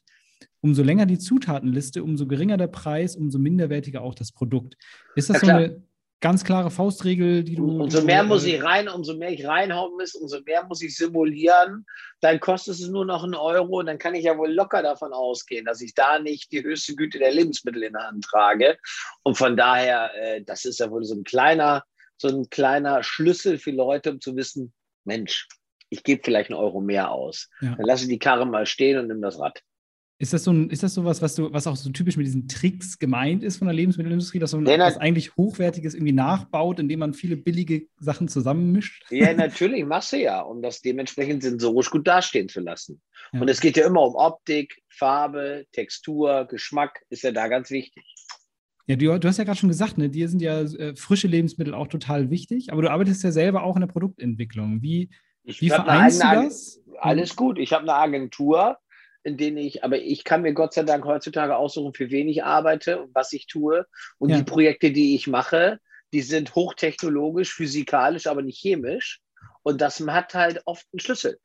umso 0.62 0.84
länger 0.84 1.06
die 1.06 1.20
Zutatenliste, 1.20 2.04
umso 2.04 2.28
geringer 2.28 2.58
der 2.58 2.68
Preis, 2.68 3.16
umso 3.16 3.40
minderwertiger 3.40 4.02
auch 4.02 4.16
das 4.16 4.32
Produkt. 4.32 4.78
Ist 5.16 5.30
das 5.30 5.42
ja, 5.42 5.46
so 5.46 5.52
eine 5.52 5.84
ganz 6.20 6.44
klare 6.44 6.72
Faustregel, 6.72 7.44
die 7.44 7.56
du. 7.56 7.82
Umso 7.82 8.02
mehr 8.02 8.24
du, 8.24 8.30
muss 8.30 8.46
ich 8.46 8.64
rein, 8.64 8.88
umso 8.88 9.16
mehr 9.16 9.32
ich 9.32 9.46
reinhauen 9.46 9.94
muss, 9.98 10.16
umso 10.16 10.42
mehr 10.42 10.66
muss 10.66 10.82
ich 10.82 10.96
simulieren. 10.96 11.86
Dann 12.22 12.40
kostet 12.40 12.76
es 12.76 12.88
nur 12.88 13.06
noch 13.06 13.24
einen 13.24 13.36
Euro. 13.36 13.84
Dann 13.84 13.98
kann 13.98 14.16
ich 14.16 14.26
ja 14.26 14.38
wohl 14.38 14.52
locker 14.52 14.82
davon 14.82 15.14
ausgehen, 15.14 15.66
dass 15.66 15.82
ich 15.82 15.94
da 15.94 16.20
nicht 16.20 16.52
die 16.52 16.64
höchste 16.64 16.96
Güte 16.96 17.20
der 17.20 17.34
Lebensmittel 17.34 17.84
in 17.84 17.94
der 17.94 18.08
Hand 18.08 18.24
trage. 18.24 18.78
Und 19.24 19.38
von 19.38 19.56
daher, 19.56 20.12
äh, 20.16 20.42
das 20.44 20.66
ist 20.66 20.80
ja 20.80 20.90
wohl 20.90 21.04
so 21.04 21.16
ein 21.16 21.24
kleiner 21.24 21.84
so 22.18 22.28
ein 22.28 22.50
kleiner 22.50 23.04
Schlüssel 23.04 23.58
für 23.58 23.72
Leute, 23.72 24.12
um 24.12 24.22
zu 24.22 24.36
wissen, 24.36 24.74
Mensch, 25.06 25.48
ich 25.90 26.04
gebe 26.04 26.22
vielleicht 26.24 26.50
einen 26.50 26.60
Euro 26.60 26.82
mehr 26.82 27.12
aus. 27.12 27.50
Ja. 27.62 27.76
Dann 27.76 27.86
lasse 27.86 28.04
ich 28.04 28.10
die 28.10 28.20
Karre 28.20 28.46
mal 28.46 28.66
stehen 28.66 28.98
und 28.98 29.08
nimm 29.08 29.22
das 29.22 29.40
Rad. 29.40 29.62
Ist 30.20 30.34
das 30.34 30.44
so 30.44 30.52
ein, 30.52 30.72
ist 30.72 30.82
das 30.82 30.96
sowas, 30.96 31.22
was 31.22 31.36
du, 31.36 31.54
was 31.54 31.68
auch 31.68 31.76
so 31.76 31.92
typisch 31.92 32.18
mit 32.18 32.26
diesen 32.26 32.48
Tricks 32.48 32.98
gemeint 32.98 33.44
ist 33.44 33.58
von 33.58 33.68
der 33.68 33.76
Lebensmittelindustrie, 33.76 34.40
dass 34.40 34.54
man 34.54 34.66
ja, 34.66 34.80
was 34.80 34.98
eigentlich 34.98 35.36
Hochwertiges 35.36 35.94
irgendwie 35.94 36.14
nachbaut, 36.14 36.80
indem 36.80 37.00
man 37.00 37.14
viele 37.14 37.38
billige 37.38 37.88
Sachen 38.00 38.28
zusammenmischt? 38.28 39.06
Ja, 39.12 39.32
natürlich, 39.34 39.86
machst 39.86 40.14
du 40.14 40.18
ja, 40.18 40.42
um 40.42 40.64
das 40.64 40.82
dementsprechend 40.82 41.44
sensorisch 41.44 41.92
gut 41.92 42.08
dastehen 42.08 42.50
zu 42.50 42.62
lassen. 42.62 43.00
Ja. 43.32 43.42
Und 43.42 43.48
es 43.48 43.62
geht 43.62 43.78
ja 43.78 43.86
immer 43.86 44.02
um 44.02 44.16
Optik, 44.16 44.82
Farbe, 44.90 45.66
Textur, 45.72 46.46
Geschmack, 46.50 47.04
ist 47.10 47.22
ja 47.22 47.32
da 47.32 47.48
ganz 47.48 47.70
wichtig. 47.70 48.04
Ja, 48.88 48.96
du, 48.96 49.20
du 49.20 49.28
hast 49.28 49.38
ja 49.38 49.44
gerade 49.44 49.60
schon 49.60 49.70
gesagt, 49.70 50.00
ne, 50.00 50.10
dir 50.10 50.30
sind 50.30 50.42
ja 50.42 50.62
äh, 50.62 50.96
frische 50.96 51.28
Lebensmittel 51.28 51.76
auch 51.76 51.88
total 51.88 52.32
wichtig, 52.32 52.72
aber 52.72 52.82
du 52.82 52.90
arbeitest 52.90 53.24
ja 53.24 53.32
selber 53.32 53.62
auch 53.62 53.76
in 53.76 53.82
der 53.82 53.88
Produktentwicklung. 53.88 54.82
Wie, 54.82 55.12
wie 55.44 55.70
vereinst 55.70 56.24
du 56.24 56.28
das? 56.28 56.82
Alles 57.00 57.36
gut. 57.36 57.60
Ich 57.60 57.74
habe 57.74 57.84
eine 57.84 57.94
Agentur, 57.94 58.78
in 59.28 59.36
denen 59.36 59.58
ich, 59.58 59.84
aber 59.84 59.98
ich 59.98 60.24
kann 60.24 60.42
mir 60.42 60.54
Gott 60.54 60.74
sei 60.74 60.84
Dank 60.84 61.04
heutzutage 61.04 61.58
aussuchen, 61.58 61.94
für 61.94 62.10
wen 62.12 62.30
ich 62.30 62.46
arbeite 62.46 63.02
und 63.02 63.14
was 63.14 63.34
ich 63.34 63.46
tue. 63.46 63.86
Und 64.20 64.30
ja. 64.30 64.38
die 64.38 64.44
Projekte, 64.44 64.92
die 64.92 65.16
ich 65.16 65.28
mache, 65.28 65.80
die 66.14 66.22
sind 66.22 66.56
hochtechnologisch, 66.56 67.54
physikalisch, 67.54 68.28
aber 68.28 68.42
nicht 68.42 68.58
chemisch. 68.58 69.20
Und 69.64 69.82
das 69.82 70.00
hat 70.00 70.34
halt 70.34 70.62
oft 70.64 70.88
einen 70.94 71.02
Schlüssel. 71.02 71.40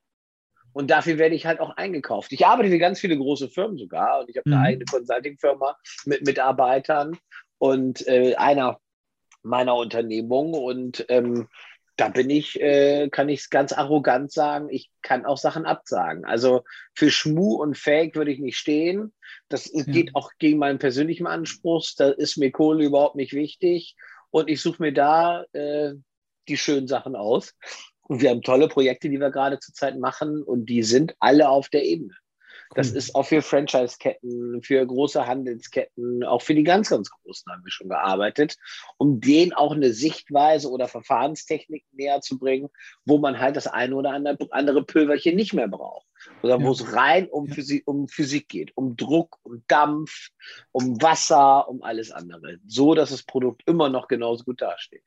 Und 0.72 0.92
dafür 0.92 1.18
werde 1.18 1.34
ich 1.34 1.44
halt 1.44 1.58
auch 1.58 1.76
eingekauft. 1.76 2.32
Ich 2.32 2.46
arbeite 2.46 2.70
für 2.70 2.78
ganz 2.78 3.00
viele 3.00 3.18
große 3.18 3.48
Firmen 3.48 3.76
sogar 3.76 4.20
und 4.20 4.30
ich 4.30 4.36
habe 4.36 4.46
eine 4.46 4.56
mhm. 4.58 4.62
eigene 4.62 4.84
Consulting-Firma 4.84 5.76
mit 6.04 6.24
Mitarbeitern 6.24 7.18
und 7.58 8.06
äh, 8.06 8.36
einer 8.36 8.78
meiner 9.42 9.74
Unternehmungen 9.74 10.54
und 10.54 11.04
ähm, 11.08 11.48
da 12.02 12.08
bin 12.08 12.30
ich, 12.30 12.60
äh, 12.60 13.08
kann 13.10 13.28
ich 13.28 13.40
es 13.40 13.50
ganz 13.50 13.72
arrogant 13.72 14.32
sagen, 14.32 14.68
ich 14.70 14.90
kann 15.02 15.24
auch 15.24 15.38
Sachen 15.38 15.66
absagen. 15.66 16.24
Also 16.24 16.64
für 16.94 17.10
Schmu 17.10 17.54
und 17.54 17.78
Fake 17.78 18.16
würde 18.16 18.32
ich 18.32 18.40
nicht 18.40 18.56
stehen. 18.56 19.12
Das 19.48 19.70
ja. 19.72 19.84
geht 19.84 20.16
auch 20.16 20.30
gegen 20.38 20.58
meinen 20.58 20.80
persönlichen 20.80 21.28
Anspruch. 21.28 21.86
Da 21.96 22.10
ist 22.10 22.38
mir 22.38 22.50
Kohle 22.50 22.84
überhaupt 22.84 23.14
nicht 23.14 23.34
wichtig. 23.34 23.94
Und 24.30 24.50
ich 24.50 24.60
suche 24.60 24.82
mir 24.82 24.92
da 24.92 25.44
äh, 25.52 25.92
die 26.48 26.56
schönen 26.56 26.88
Sachen 26.88 27.14
aus. 27.14 27.54
Und 28.00 28.20
wir 28.20 28.30
haben 28.30 28.42
tolle 28.42 28.66
Projekte, 28.66 29.08
die 29.08 29.20
wir 29.20 29.30
gerade 29.30 29.60
zurzeit 29.60 29.96
machen. 29.96 30.42
Und 30.42 30.66
die 30.66 30.82
sind 30.82 31.14
alle 31.20 31.48
auf 31.48 31.68
der 31.68 31.84
Ebene. 31.84 32.14
Das 32.74 32.90
ist 32.90 33.14
auch 33.14 33.24
für 33.24 33.42
Franchise-Ketten, 33.42 34.62
für 34.62 34.86
große 34.86 35.26
Handelsketten, 35.26 36.24
auch 36.24 36.42
für 36.42 36.54
die 36.54 36.62
ganz, 36.62 36.90
ganz 36.90 37.10
Großen 37.10 37.52
haben 37.52 37.64
wir 37.64 37.70
schon 37.70 37.88
gearbeitet, 37.88 38.56
um 38.96 39.20
denen 39.20 39.52
auch 39.52 39.72
eine 39.72 39.92
Sichtweise 39.92 40.70
oder 40.70 40.88
Verfahrenstechnik 40.88 41.84
näher 41.92 42.20
zu 42.20 42.38
bringen, 42.38 42.68
wo 43.04 43.18
man 43.18 43.38
halt 43.38 43.56
das 43.56 43.66
eine 43.66 43.94
oder 43.94 44.12
andere 44.12 44.84
Pülverchen 44.84 45.36
nicht 45.36 45.52
mehr 45.52 45.68
braucht. 45.68 46.06
Oder 46.42 46.58
ja. 46.58 46.64
wo 46.64 46.70
es 46.72 46.94
rein 46.94 47.28
um, 47.28 47.46
ja. 47.46 47.54
Physik, 47.54 47.82
um 47.86 48.08
Physik 48.08 48.48
geht, 48.48 48.76
um 48.76 48.96
Druck, 48.96 49.38
um 49.42 49.62
Dampf, 49.66 50.30
um 50.70 51.00
Wasser, 51.02 51.68
um 51.68 51.82
alles 51.82 52.12
andere. 52.12 52.58
So, 52.66 52.94
dass 52.94 53.10
das 53.10 53.22
Produkt 53.22 53.62
immer 53.66 53.88
noch 53.88 54.08
genauso 54.08 54.44
gut 54.44 54.62
dasteht. 54.62 55.02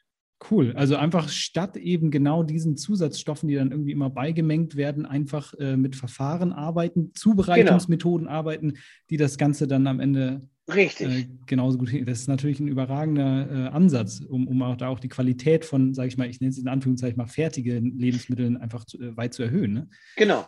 Cool. 0.52 0.74
Also 0.76 0.96
einfach 0.98 1.30
statt 1.30 1.78
eben 1.78 2.12
genau 2.12 2.44
diesen 2.44 2.78
Zusatzstoffen, 2.78 3.48
die 3.48 3.56
dann 3.56 3.72
irgendwie 3.72 3.92
immer 3.92 4.10
beigemengt 4.10 4.76
werden, 4.76 5.06
einfach 5.06 5.54
äh, 5.56 5.78
mit 5.78 5.96
Verfahren 5.96 6.52
arbeiten, 6.52 7.14
Zubereitungsmethoden 7.14 8.28
genau. 8.28 8.38
arbeiten, 8.38 8.74
die 9.10 9.18
das 9.18 9.38
Ganze 9.38 9.68
dann 9.68 9.88
am 9.88 10.00
Ende 10.00 10.48
Richtig. 10.74 11.08
Äh, 11.08 11.28
genauso 11.46 11.78
gut. 11.78 11.94
Das 12.08 12.22
ist 12.22 12.28
natürlich 12.28 12.60
ein 12.60 12.68
überragender 12.68 13.48
äh, 13.50 13.68
Ansatz, 13.68 14.20
um, 14.20 14.48
um 14.48 14.62
auch 14.64 14.76
da 14.76 14.88
auch 14.88 15.00
die 15.00 15.10
Qualität 15.10 15.64
von, 15.64 15.94
sage 15.94 16.08
ich 16.08 16.18
mal, 16.18 16.28
ich 16.28 16.42
nenne 16.42 16.50
es 16.50 16.58
in 16.58 16.68
Anführungszeichen 16.68 17.18
mal 17.18 17.28
fertigen 17.28 17.98
Lebensmitteln 17.98 18.58
einfach 18.58 18.84
zu, 18.86 19.00
äh, 19.00 19.16
weit 19.16 19.34
zu 19.34 19.44
erhöhen. 19.44 19.74
Ne? 19.74 19.90
Genau. 20.16 20.46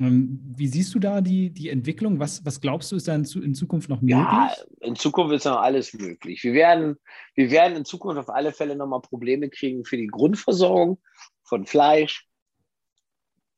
Ähm, 0.00 0.40
wie 0.56 0.66
siehst 0.66 0.94
du 0.94 0.98
da 0.98 1.20
die, 1.20 1.50
die 1.50 1.68
Entwicklung? 1.68 2.18
Was, 2.18 2.44
was 2.44 2.60
glaubst 2.60 2.90
du, 2.90 2.96
ist 2.96 3.06
da 3.06 3.14
in, 3.14 3.24
in 3.24 3.54
Zukunft 3.54 3.90
noch 3.90 4.00
möglich? 4.00 4.18
Ja, 4.18 4.52
in 4.80 4.96
Zukunft 4.96 5.34
ist 5.34 5.44
noch 5.44 5.60
alles 5.60 5.92
möglich. 5.92 6.42
Wir 6.42 6.54
werden, 6.54 6.96
wir 7.34 7.50
werden 7.50 7.76
in 7.76 7.84
Zukunft 7.84 8.18
auf 8.18 8.30
alle 8.30 8.52
Fälle 8.52 8.76
nochmal 8.76 9.02
Probleme 9.02 9.50
kriegen 9.50 9.84
für 9.84 9.98
die 9.98 10.06
Grundversorgung 10.06 10.98
von 11.44 11.66
Fleisch. 11.66 12.26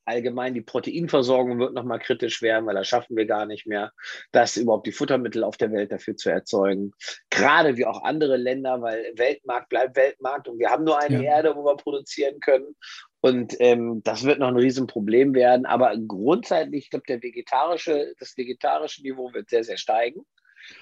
Allgemein 0.05 0.53
die 0.53 0.61
Proteinversorgung 0.61 1.59
wird 1.59 1.73
nochmal 1.73 1.99
kritisch 1.99 2.41
werden, 2.41 2.65
weil 2.65 2.75
das 2.75 2.87
schaffen 2.87 3.15
wir 3.15 3.25
gar 3.25 3.45
nicht 3.45 3.65
mehr, 3.65 3.91
das 4.31 4.57
überhaupt 4.57 4.87
die 4.87 4.91
Futtermittel 4.91 5.43
auf 5.43 5.57
der 5.57 5.71
Welt 5.71 5.91
dafür 5.91 6.17
zu 6.17 6.29
erzeugen. 6.29 6.91
Gerade 7.29 7.77
wie 7.77 7.85
auch 7.85 8.03
andere 8.03 8.37
Länder, 8.37 8.81
weil 8.81 9.13
Weltmarkt 9.15 9.69
bleibt 9.69 9.95
Weltmarkt 9.95 10.47
und 10.47 10.59
wir 10.59 10.69
haben 10.69 10.83
nur 10.83 10.99
eine 10.99 11.23
ja. 11.23 11.35
Erde, 11.35 11.55
wo 11.55 11.63
wir 11.63 11.77
produzieren 11.77 12.39
können. 12.39 12.75
Und 13.21 13.55
ähm, 13.59 14.01
das 14.03 14.23
wird 14.23 14.39
noch 14.39 14.49
ein 14.49 14.57
Riesenproblem 14.57 15.33
werden. 15.33 15.65
Aber 15.65 15.95
grundsätzlich, 15.97 16.83
ich 16.83 16.89
glaube, 16.89 17.05
der 17.07 17.23
vegetarische, 17.23 18.13
das 18.19 18.35
vegetarische 18.35 19.01
Niveau 19.01 19.33
wird 19.33 19.49
sehr, 19.49 19.63
sehr 19.63 19.77
steigen. 19.77 20.25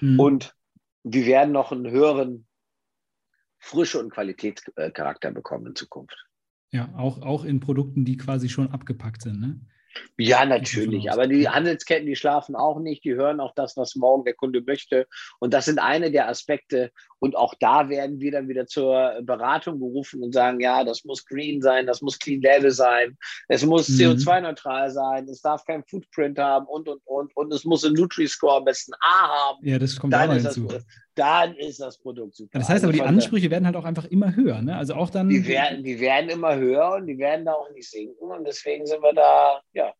Mhm. 0.00 0.18
Und 0.18 0.54
wir 1.04 1.26
werden 1.26 1.52
noch 1.52 1.70
einen 1.70 1.88
höheren 1.88 2.46
Frische- 3.58 4.00
und 4.00 4.12
Qualitätscharakter 4.12 5.30
bekommen 5.30 5.68
in 5.68 5.76
Zukunft. 5.76 6.16
Ja, 6.72 6.88
auch, 6.96 7.20
auch 7.22 7.44
in 7.44 7.60
Produkten, 7.60 8.04
die 8.04 8.16
quasi 8.16 8.48
schon 8.48 8.70
abgepackt 8.70 9.22
sind. 9.22 9.40
Ne? 9.40 9.60
Ja, 10.18 10.44
natürlich. 10.44 11.10
Aber 11.10 11.26
die 11.26 11.48
Handelsketten, 11.48 12.06
die 12.06 12.16
schlafen 12.16 12.54
auch 12.54 12.78
nicht. 12.78 13.04
Die 13.04 13.14
hören 13.14 13.40
auch 13.40 13.54
das, 13.54 13.76
was 13.76 13.94
morgen 13.94 14.24
der 14.24 14.34
Kunde 14.34 14.62
möchte. 14.62 15.06
Und 15.38 15.52
das 15.52 15.64
sind 15.64 15.78
eine 15.78 16.10
der 16.10 16.28
Aspekte. 16.28 16.90
Und 17.18 17.36
auch 17.36 17.54
da 17.60 17.88
werden 17.88 18.20
wir 18.20 18.32
dann 18.32 18.48
wieder 18.48 18.66
zur 18.66 19.20
Beratung 19.22 19.78
gerufen 19.78 20.22
und 20.22 20.32
sagen, 20.32 20.60
ja, 20.60 20.84
das 20.84 21.04
muss 21.04 21.24
green 21.24 21.62
sein, 21.62 21.86
das 21.86 22.02
muss 22.02 22.18
clean 22.18 22.40
label 22.40 22.70
sein, 22.70 23.16
es 23.48 23.64
muss 23.64 23.88
mhm. 23.88 23.96
CO2-neutral 23.96 24.90
sein, 24.90 25.28
es 25.28 25.40
darf 25.40 25.64
kein 25.64 25.84
Footprint 25.84 26.38
haben 26.38 26.66
und, 26.66 26.88
und, 26.88 27.00
und. 27.04 27.36
Und 27.36 27.52
es 27.52 27.64
muss 27.64 27.84
ein 27.84 27.92
Nutri-Score 27.92 28.56
am 28.56 28.64
besten 28.64 28.92
A 29.00 29.28
haben. 29.28 29.66
Ja, 29.66 29.78
das 29.78 29.96
kommt 29.96 30.12
dann 30.12 30.30
auch 30.30 30.34
hinzu. 30.34 30.66
Das, 30.66 30.84
dann 31.14 31.54
ist 31.56 31.80
das 31.80 31.98
Produkt 31.98 32.34
super. 32.34 32.58
Das 32.58 32.68
heißt 32.68 32.84
aber, 32.84 32.92
die 32.92 33.02
Ansprüche 33.02 33.50
werden 33.50 33.66
halt 33.66 33.76
auch 33.76 33.84
einfach 33.84 34.06
immer 34.06 34.34
höher. 34.34 34.62
Ne? 34.62 34.76
Also 34.76 34.94
auch 34.94 35.10
dann. 35.10 35.28
Die 35.28 35.46
werden, 35.46 35.84
die 35.84 36.00
werden 36.00 36.30
immer 36.30 36.56
höher 36.56 36.94
und 36.96 37.06
die 37.06 37.18
werden 37.18 37.44
da 37.44 37.52
auch 37.52 37.70
nicht 37.72 37.90
sinken. 37.90 38.24
Und 38.24 38.44
deswegen 38.46 38.86
sind 38.86 39.02
wir 39.02 39.12
da, 39.12 39.60
ja. 39.72 39.92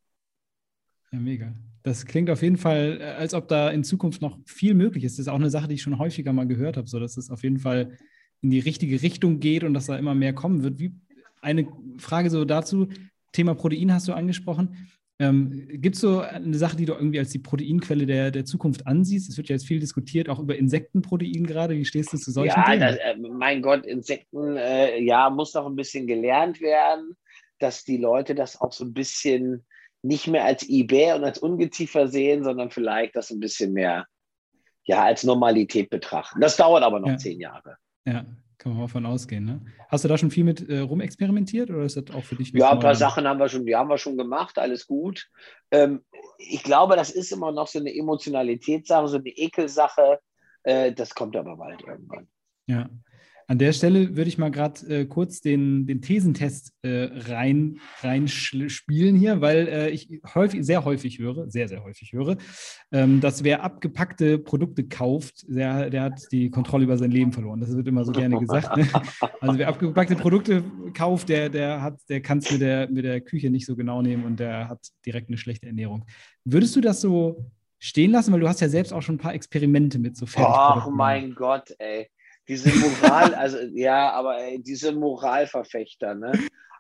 Ja, 1.13 1.19
mega. 1.19 1.53
Das 1.83 2.07
klingt 2.07 2.31
auf 2.31 2.43
jeden 2.43 2.57
Fall, 2.57 2.99
äh, 3.01 3.05
als 3.05 3.35
ob 3.35 3.49
da 3.49 3.71
in 3.71 3.85
Zukunft 3.85 4.23
noch 4.23 4.39
viel 4.47 4.75
möglich 4.75 5.05
ist. 5.05 5.19
Das 5.19 5.27
ist 5.27 5.29
auch 5.29 5.37
eine 5.37 5.51
Sache, 5.51 5.69
die 5.69 5.75
ich 5.75 5.83
schon 5.83 5.99
häufiger 5.99 6.33
mal 6.33 6.47
gehört 6.47 6.77
habe, 6.77 6.89
so 6.89 6.99
dass 6.99 7.17
es 7.17 7.31
auf 7.31 7.43
jeden 7.43 7.59
Fall 7.59 7.99
in 8.41 8.51
die 8.51 8.61
richtige 8.61 9.03
Richtung 9.03 9.41
geht 9.41 9.65
und 9.65 9.75
dass 9.75 9.87
da 9.87 9.97
immer 9.97 10.15
mehr 10.15 10.33
kommen 10.33 10.63
wird. 10.63 10.79
Wie, 10.79 10.95
eine 11.43 11.67
Frage 11.99 12.31
so 12.31 12.45
dazu: 12.45 12.89
Thema 13.33 13.55
Protein 13.55 13.93
hast 13.93 14.09
du 14.09 14.15
angesprochen. 14.15 14.89
Ähm, 15.23 15.69
Gibt 15.75 15.95
es 15.95 16.01
so 16.01 16.21
eine 16.21 16.57
Sache, 16.57 16.77
die 16.77 16.85
du 16.85 16.95
irgendwie 16.95 17.21
als 17.21 17.31
die 17.31 17.39
Proteinquelle 17.39 18.07
der, 18.07 18.33
der 18.33 18.45
Zukunft 18.45 18.89
ansiehst? 18.89 19.31
Es 19.31 19.37
wird 19.37 19.49
ja 19.49 19.55
jetzt 19.55 19.69
viel 19.69 19.79
diskutiert, 19.79 20.29
auch 20.29 20.41
über 20.41 20.57
Insektenprotein 20.57 21.47
gerade. 21.47 21.77
Wie 21.77 21.85
stehst 21.85 22.13
du 22.13 22.17
zu 22.17 22.33
solchen 22.33 22.59
ja, 22.59 22.65
Themen? 22.65 22.81
Ja, 22.81 22.97
äh, 22.97 23.17
mein 23.17 23.63
Gott, 23.63 23.87
Insekten, 23.87 24.57
äh, 24.57 25.01
ja, 25.01 25.31
muss 25.31 25.55
noch 25.55 25.67
ein 25.67 25.77
bisschen 25.77 26.09
gelernt 26.09 26.61
werden, 26.61 27.17
dass 27.61 27.85
die 27.85 27.99
Leute 27.99 28.35
das 28.35 28.61
auch 28.61 28.73
so 28.73 28.85
ein 28.85 28.95
bisschen 28.95 29.65
nicht 30.03 30.27
mehr 30.27 30.45
als 30.45 30.69
eBay 30.69 31.13
und 31.13 31.23
als 31.23 31.39
Ungeziefer 31.39 32.09
sehen, 32.09 32.43
sondern 32.43 32.71
vielleicht 32.71 33.15
das 33.15 33.31
ein 33.31 33.39
bisschen 33.39 33.73
mehr 33.73 34.07
ja, 34.83 35.05
als 35.05 35.23
Normalität 35.23 35.89
betrachten. 35.89 36.41
Das 36.41 36.57
dauert 36.57 36.83
aber 36.83 36.99
noch 36.99 37.11
ja. 37.11 37.17
zehn 37.17 37.39
Jahre. 37.39 37.77
Ja, 38.05 38.25
kann 38.63 38.73
man 38.73 38.83
davon 38.83 39.07
ausgehen. 39.07 39.45
Ne? 39.45 39.61
Hast 39.89 40.05
du 40.05 40.09
da 40.09 40.17
schon 40.17 40.31
viel 40.31 40.45
mit 40.45 40.69
äh, 40.69 40.79
rumexperimentiert 40.79 41.69
oder 41.71 41.83
ist 41.83 41.97
das 41.97 42.15
auch 42.15 42.23
für 42.23 42.37
dich? 42.37 42.53
Ja, 42.53 42.71
ein 42.71 42.79
paar 42.79 42.95
Sachen 42.95 43.27
haben 43.27 43.41
wir 43.41 43.49
schon, 43.49 43.67
die 43.67 43.75
haben 43.75 43.89
wir 43.89 43.99
schon 43.99 44.17
gemacht, 44.17 44.57
alles 44.59 44.87
gut. 44.87 45.29
Ähm, 45.73 46.05
ich 46.39 46.63
glaube, 46.63 46.95
das 46.95 47.11
ist 47.11 47.33
immer 47.33 47.51
noch 47.51 47.67
so 47.67 47.81
eine 47.81 47.93
Emotionalitätssache, 47.93 49.09
so 49.09 49.17
eine 49.17 49.29
Ekelsache. 49.31 50.21
Äh, 50.63 50.93
das 50.93 51.13
kommt 51.15 51.35
aber 51.37 51.57
bald 51.57 51.83
irgendwann. 51.83 52.29
Ja. 52.67 52.89
An 53.53 53.59
der 53.59 53.75
Stelle 53.75 54.17
würde 54.17 54.29
ich 54.29 54.39
mal 54.39 54.51
gerade 54.51 54.81
äh, 54.89 55.05
kurz 55.05 55.43
den, 55.43 55.85
den 55.85 56.01
Thesentest 56.01 56.73
äh, 56.81 57.11
rein, 57.29 57.81
rein 58.01 58.27
spielen 58.27 59.15
hier, 59.15 59.43
weil 59.43 59.69
äh, 59.69 59.91
ich 59.91 60.23
häufig, 60.35 60.65
sehr 60.65 60.87
häufig 60.87 61.19
höre, 61.19 61.51
sehr, 61.51 61.69
sehr 61.69 61.85
häufig 61.85 62.15
höre, 62.15 62.39
ähm, 62.93 63.21
dass 63.21 63.45
wer 63.45 63.63
abgepackte 63.63 64.39
Produkte 64.39 64.85
kauft, 64.85 65.45
der, 65.49 65.91
der 65.91 66.05
hat 66.05 66.23
die 66.33 66.49
Kontrolle 66.49 66.85
über 66.85 66.97
sein 66.97 67.11
Leben 67.11 67.31
verloren. 67.31 67.61
Das 67.61 67.77
wird 67.77 67.87
immer 67.87 68.07
so 68.07 68.13
gerne 68.13 68.39
gesagt. 68.39 68.75
Ne? 68.75 68.89
Also 69.43 69.59
wer 69.59 69.69
abgepackte 69.69 70.17
Produkte 70.17 70.65
kauft, 70.95 71.29
der, 71.29 71.51
der, 71.51 71.95
der 72.09 72.23
kann 72.23 72.39
es 72.39 72.51
mit 72.51 72.63
der, 72.63 72.89
mit 72.89 73.05
der 73.05 73.21
Küche 73.21 73.51
nicht 73.51 73.67
so 73.67 73.77
genau 73.77 74.01
nehmen 74.01 74.25
und 74.25 74.41
der 74.41 74.71
hat 74.71 74.81
direkt 75.05 75.29
eine 75.29 75.37
schlechte 75.37 75.67
Ernährung. 75.67 76.07
Würdest 76.47 76.75
du 76.75 76.81
das 76.81 77.03
so 77.03 77.45
stehen 77.79 78.13
lassen? 78.13 78.33
Weil 78.33 78.41
du 78.41 78.49
hast 78.49 78.63
ja 78.63 78.71
selbst 78.71 78.95
auch 78.95 79.03
schon 79.03 79.17
ein 79.17 79.19
paar 79.19 79.35
Experimente 79.35 79.99
mit 79.99 80.17
so 80.17 80.25
Fertigprodukten. 80.25 80.93
Ach 80.95 80.97
mein 80.97 81.35
Gott, 81.35 81.75
ey 81.79 82.09
diese 82.53 82.75
Moral, 82.79 83.35
also 83.35 83.59
ja, 83.73 84.11
aber 84.11 84.39
ey, 84.39 84.63
diese 84.63 84.93
Moralverfechter, 84.93 86.15
ne? 86.15 86.33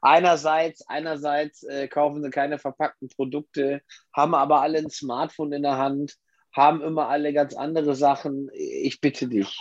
Einerseits, 0.02 0.86
einerseits 0.88 1.62
äh, 1.62 1.86
kaufen 1.88 2.22
sie 2.22 2.30
keine 2.30 2.58
verpackten 2.58 3.08
Produkte, 3.08 3.82
haben 4.12 4.34
aber 4.34 4.60
alle 4.60 4.78
ein 4.78 4.90
Smartphone 4.90 5.52
in 5.52 5.62
der 5.62 5.78
Hand, 5.78 6.16
haben 6.52 6.82
immer 6.82 7.08
alle 7.08 7.32
ganz 7.32 7.54
andere 7.54 7.94
Sachen. 7.94 8.50
Ich 8.52 9.00
bitte 9.00 9.28
dich. 9.28 9.58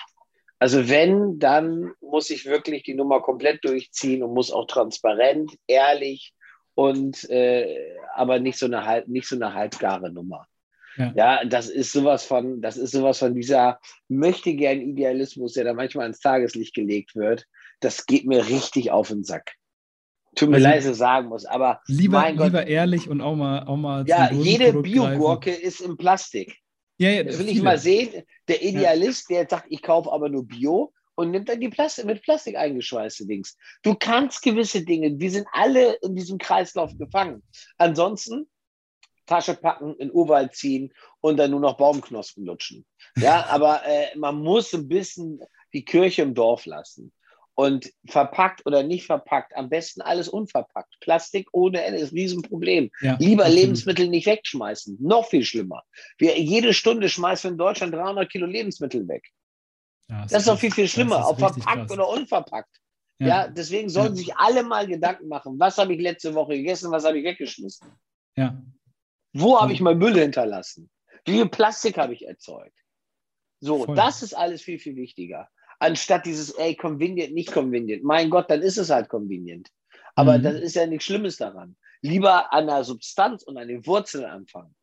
Also 0.60 0.90
wenn, 0.90 1.40
dann 1.40 1.94
muss 2.02 2.30
ich 2.30 2.46
wirklich 2.46 2.84
die 2.84 2.96
Nummer 2.96 3.22
komplett 3.22 3.64
durchziehen 3.64 4.24
und 4.24 4.34
muss 4.34 4.52
auch 4.52 4.66
transparent, 4.66 5.56
ehrlich 5.68 6.34
und 6.76 7.30
äh, 7.30 7.96
aber 8.16 8.40
nicht 8.40 8.60
so 8.60 8.66
eine 8.66 8.86
halb, 8.86 9.08
nicht 9.08 9.28
so 9.28 9.36
eine 9.36 9.54
halbgare 9.54 10.12
Nummer. 10.12 10.48
Ja. 10.98 11.14
ja. 11.16 11.46
das 11.46 11.70
ist 11.70 11.92
sowas 11.92 12.24
von, 12.24 12.62
das 12.62 12.78
ist 12.78 12.92
sowas 12.92 13.20
von 13.20 13.36
dieser 13.36 13.80
möchte 14.08 14.54
gern 14.54 14.82
Idealismus, 14.82 15.54
der 15.54 15.66
da 15.66 15.74
manchmal 15.74 16.04
ans 16.04 16.20
Tageslicht 16.20 16.74
gelegt 16.74 17.16
wird. 17.16 17.46
Das 17.80 18.06
geht 18.06 18.26
mir 18.26 18.48
richtig 18.48 18.92
auf 18.92 19.10
den 19.10 19.24
Sack. 19.24 19.54
Tut 20.36 20.50
mir 20.50 20.56
also, 20.56 20.68
leid, 20.68 20.78
dass 20.78 20.86
ich 20.86 20.98
sagen 20.98 21.28
muss, 21.28 21.46
aber 21.46 21.82
lieber, 21.88 22.32
lieber 22.32 22.66
ehrlich 22.66 23.10
und 23.10 23.20
auch 23.22 23.36
mal, 23.36 23.66
auch 23.66 23.76
mal 23.76 24.08
Ja, 24.08 24.32
jede 24.32 24.74
Biogurke 24.74 25.52
ist 25.52 25.82
in 25.82 25.98
Plastik. 25.98 26.58
Ja, 26.98 27.10
ja, 27.10 27.24
das 27.24 27.40
will 27.40 27.48
viele. 27.48 27.58
ich 27.58 27.64
mal 27.64 27.78
sehen. 27.80 28.24
Der 28.48 28.62
Idealist, 28.62 29.30
ja. 29.30 29.38
der 29.38 29.50
sagt, 29.50 29.66
ich 29.70 29.82
kaufe 29.82 30.12
aber 30.12 30.30
nur 30.30 30.48
Bio 30.48 30.94
und 31.16 31.32
nimmt 31.32 31.50
dann 31.50 31.60
die 31.60 31.70
Plastik, 31.70 32.06
mit 32.06 32.22
Plastik 32.22 32.56
eingeschweißte 32.56 33.26
Dings. 33.26 33.58
Du 33.84 33.96
kannst 33.96 34.42
gewisse 34.42 34.86
Dinge, 34.86 35.12
die 35.12 35.30
sind 35.30 35.48
alle 35.52 35.94
in 36.02 36.16
diesem 36.16 36.38
Kreislauf 36.38 36.98
gefangen. 36.98 37.44
Ansonsten 37.78 38.48
Tasche 39.32 39.56
packen, 39.56 39.96
in 39.96 40.12
Urwald 40.12 40.54
ziehen 40.56 40.92
und 41.22 41.38
dann 41.38 41.52
nur 41.52 41.62
noch 41.62 41.78
Baumknospen 41.78 42.46
lutschen. 42.46 42.86
Ja, 43.16 43.46
aber 43.50 43.82
äh, 43.86 44.18
man 44.18 44.36
muss 44.36 44.74
ein 44.74 44.90
bisschen 44.90 45.40
die 45.72 45.86
Kirche 45.86 46.24
im 46.24 46.34
Dorf 46.34 46.66
lassen. 46.66 47.14
Und 47.54 47.92
verpackt 48.08 48.66
oder 48.66 48.82
nicht 48.82 49.06
verpackt, 49.06 49.56
am 49.56 49.70
besten 49.70 50.02
alles 50.02 50.30
unverpackt. 50.30 50.98
Plastik 51.00 51.48
ohne 51.52 51.84
Ende 51.84 52.00
ist 52.00 52.12
ein 52.12 52.18
Riesenproblem. 52.18 52.90
Ja, 53.02 53.18
Lieber 53.20 53.44
absolut. 53.44 53.62
Lebensmittel 53.62 54.08
nicht 54.08 54.26
wegschmeißen. 54.26 54.98
Noch 55.00 55.28
viel 55.28 55.44
schlimmer. 55.44 55.84
Wir, 56.18 56.40
jede 56.40 56.74
Stunde 56.74 57.08
schmeißen 57.08 57.50
wir 57.50 57.52
in 57.52 57.58
Deutschland 57.58 57.94
300 57.94 58.32
Kilo 58.32 58.48
Lebensmittel 58.48 59.08
weg. 59.08 59.24
Ja, 60.10 60.24
das, 60.24 60.32
das, 60.32 60.42
ist 60.42 60.48
doch 60.48 60.60
viel, 60.60 60.72
viel 60.72 60.88
schlimmer, 60.88 61.28
ob 61.28 61.40
verpackt 61.40 61.66
krass. 61.66 61.92
oder 61.92 62.10
unverpackt. 62.10 62.82
Ja, 63.20 63.28
ja 63.28 63.48
deswegen 63.48 63.90
sollten 63.90 64.16
sich 64.16 64.36
alle 64.36 64.64
mal 64.64 64.88
Gedanken 64.88 65.28
machen, 65.28 65.60
was 65.60 65.78
habe 65.78 65.94
ich 65.94 66.02
letzte 66.02 66.34
Woche 66.34 66.56
gegessen, 66.56 66.90
was 66.92 67.06
habe 67.06 67.20
ich 67.20 67.26
weggeschmissen. 67.26 67.88
Ja. 68.36 68.62
Wo 69.34 69.60
habe 69.60 69.74
ich 69.74 69.82
mein 69.82 69.98
Müll 69.98 70.16
hinterlassen? 70.16 70.90
Wie 71.26 71.34
viel 71.34 71.50
Plastik 71.50 71.98
habe 71.98 72.14
ich 72.14 72.28
erzeugt? 72.28 72.78
So, 73.60 73.86
Voll. 73.86 73.96
das 73.96 74.24
ist 74.24 74.34
alles 74.34 74.62
viel, 74.62 74.80
viel 74.80 74.96
wichtiger 74.96 75.50
anstatt 75.82 76.26
dieses, 76.26 76.52
ey, 76.52 76.76
convenient, 76.76 77.34
nicht 77.34 77.52
convenient. 77.52 78.04
Mein 78.04 78.30
Gott, 78.30 78.50
dann 78.50 78.62
ist 78.62 78.78
es 78.78 78.92
halt 78.92 79.10
convenient. 79.10 79.70
Aber 80.16 80.38
mhm. 80.38 80.44
das 80.44 80.56
ist 80.56 80.76
ja 80.76 80.86
nichts 80.86 81.06
Schlimmes 81.06 81.38
daran. 81.38 81.76
Lieber 82.02 82.54
an 82.54 82.68
der 82.68 82.84
Substanz 82.84 83.44
und 83.44 83.58
an 83.58 83.68
den 83.68 83.86
Wurzeln 83.86 84.26
anfangen 84.26 84.76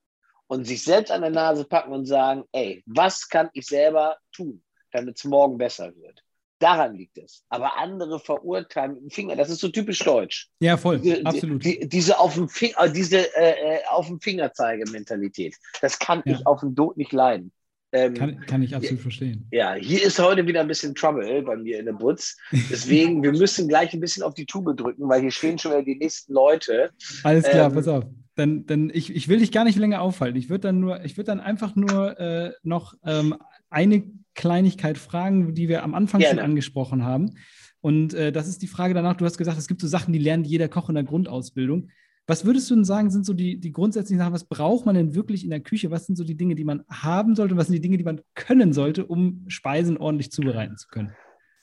und 0.48 0.66
sich 0.66 0.82
selbst 0.82 1.10
an 1.10 1.20
der 1.20 1.30
Nase 1.30 1.64
packen 1.64 1.92
und 1.92 2.06
sagen, 2.06 2.44
ey, 2.52 2.82
was 2.86 3.28
kann 3.28 3.48
ich 3.52 3.66
selber 3.66 4.18
tun, 4.32 4.62
damit 4.90 5.18
es 5.18 5.24
morgen 5.24 5.56
besser 5.56 5.94
wird? 5.96 6.24
Daran 6.58 6.94
liegt 6.94 7.18
es. 7.18 7.44
Aber 7.48 7.78
andere 7.78 8.18
verurteilen 8.18 8.94
mit 8.94 9.02
dem 9.02 9.10
Finger, 9.10 9.36
das 9.36 9.50
ist 9.50 9.60
so 9.60 9.68
typisch 9.68 10.00
deutsch. 10.00 10.48
Ja, 10.60 10.76
voll, 10.76 10.98
die, 10.98 11.24
absolut. 11.24 11.64
Die, 11.64 11.88
diese 11.88 12.18
auf 12.18 12.34
dem, 12.34 12.48
Finger, 12.48 12.80
äh, 12.80 12.92
diese, 12.92 13.18
äh, 13.36 13.76
äh, 13.76 13.78
auf 13.88 14.08
dem 14.08 14.20
Fingerzeige-Mentalität, 14.20 15.56
das 15.80 15.98
kann 15.98 16.22
ja. 16.24 16.34
ich 16.34 16.46
auf 16.46 16.60
dem 16.60 16.74
Tod 16.74 16.96
nicht 16.96 17.12
leiden. 17.12 17.52
Ähm, 17.90 18.14
kann, 18.14 18.40
kann, 18.46 18.62
ich 18.62 18.74
absolut 18.74 19.00
verstehen. 19.00 19.46
Ja, 19.50 19.74
hier 19.74 20.02
ist 20.02 20.18
heute 20.18 20.46
wieder 20.46 20.60
ein 20.60 20.68
bisschen 20.68 20.94
Trouble 20.94 21.42
bei 21.42 21.56
mir 21.56 21.78
in 21.78 21.86
der 21.86 21.94
Butz. 21.94 22.36
Deswegen, 22.70 23.22
wir 23.22 23.32
müssen 23.32 23.66
gleich 23.66 23.94
ein 23.94 24.00
bisschen 24.00 24.22
auf 24.22 24.34
die 24.34 24.44
Tube 24.44 24.76
drücken, 24.76 25.08
weil 25.08 25.22
hier 25.22 25.30
stehen 25.30 25.58
schon 25.58 25.72
wieder 25.72 25.82
die 25.82 25.96
nächsten 25.96 26.34
Leute. 26.34 26.90
Alles 27.22 27.44
klar, 27.44 27.68
ähm, 27.68 27.74
pass 27.74 27.88
auf. 27.88 28.04
Dann, 28.34 28.66
dann 28.66 28.90
ich, 28.92 29.14
ich 29.14 29.28
will 29.28 29.38
dich 29.38 29.52
gar 29.52 29.64
nicht 29.64 29.78
länger 29.78 30.02
aufhalten. 30.02 30.36
Ich 30.36 30.50
würde 30.50 30.68
dann 30.68 30.80
nur, 30.80 31.02
ich 31.02 31.16
würde 31.16 31.26
dann 31.26 31.40
einfach 31.40 31.76
nur 31.76 32.20
äh, 32.20 32.52
noch 32.62 32.94
ähm, 33.04 33.36
eine 33.70 34.04
Kleinigkeit 34.38 34.98
fragen, 34.98 35.54
die 35.54 35.68
wir 35.68 35.82
am 35.82 35.94
Anfang 35.94 36.20
gerne. 36.20 36.36
schon 36.36 36.44
angesprochen 36.44 37.04
haben. 37.04 37.34
Und 37.80 38.14
äh, 38.14 38.30
das 38.30 38.46
ist 38.46 38.62
die 38.62 38.68
Frage 38.68 38.94
danach, 38.94 39.16
du 39.16 39.24
hast 39.24 39.36
gesagt, 39.36 39.58
es 39.58 39.66
gibt 39.66 39.80
so 39.80 39.88
Sachen, 39.88 40.12
die 40.12 40.20
lernt 40.20 40.46
jeder 40.46 40.68
Koch 40.68 40.88
in 40.88 40.94
der 40.94 41.04
Grundausbildung. 41.04 41.90
Was 42.28 42.44
würdest 42.44 42.70
du 42.70 42.76
denn 42.76 42.84
sagen, 42.84 43.10
sind 43.10 43.26
so 43.26 43.32
die, 43.32 43.58
die 43.58 43.72
grundsätzlichen 43.72 44.20
Sachen, 44.20 44.32
was 44.32 44.44
braucht 44.44 44.86
man 44.86 44.94
denn 44.94 45.14
wirklich 45.14 45.42
in 45.42 45.50
der 45.50 45.60
Küche? 45.60 45.90
Was 45.90 46.06
sind 46.06 46.14
so 46.14 46.22
die 46.22 46.36
Dinge, 46.36 46.54
die 46.54 46.64
man 46.64 46.84
haben 46.88 47.34
sollte? 47.34 47.56
Was 47.56 47.66
sind 47.66 47.74
die 47.74 47.80
Dinge, 47.80 47.98
die 47.98 48.04
man 48.04 48.20
können 48.34 48.72
sollte, 48.72 49.06
um 49.06 49.44
Speisen 49.48 49.96
ordentlich 49.96 50.30
zubereiten 50.30 50.76
zu 50.76 50.86
können? 50.86 51.12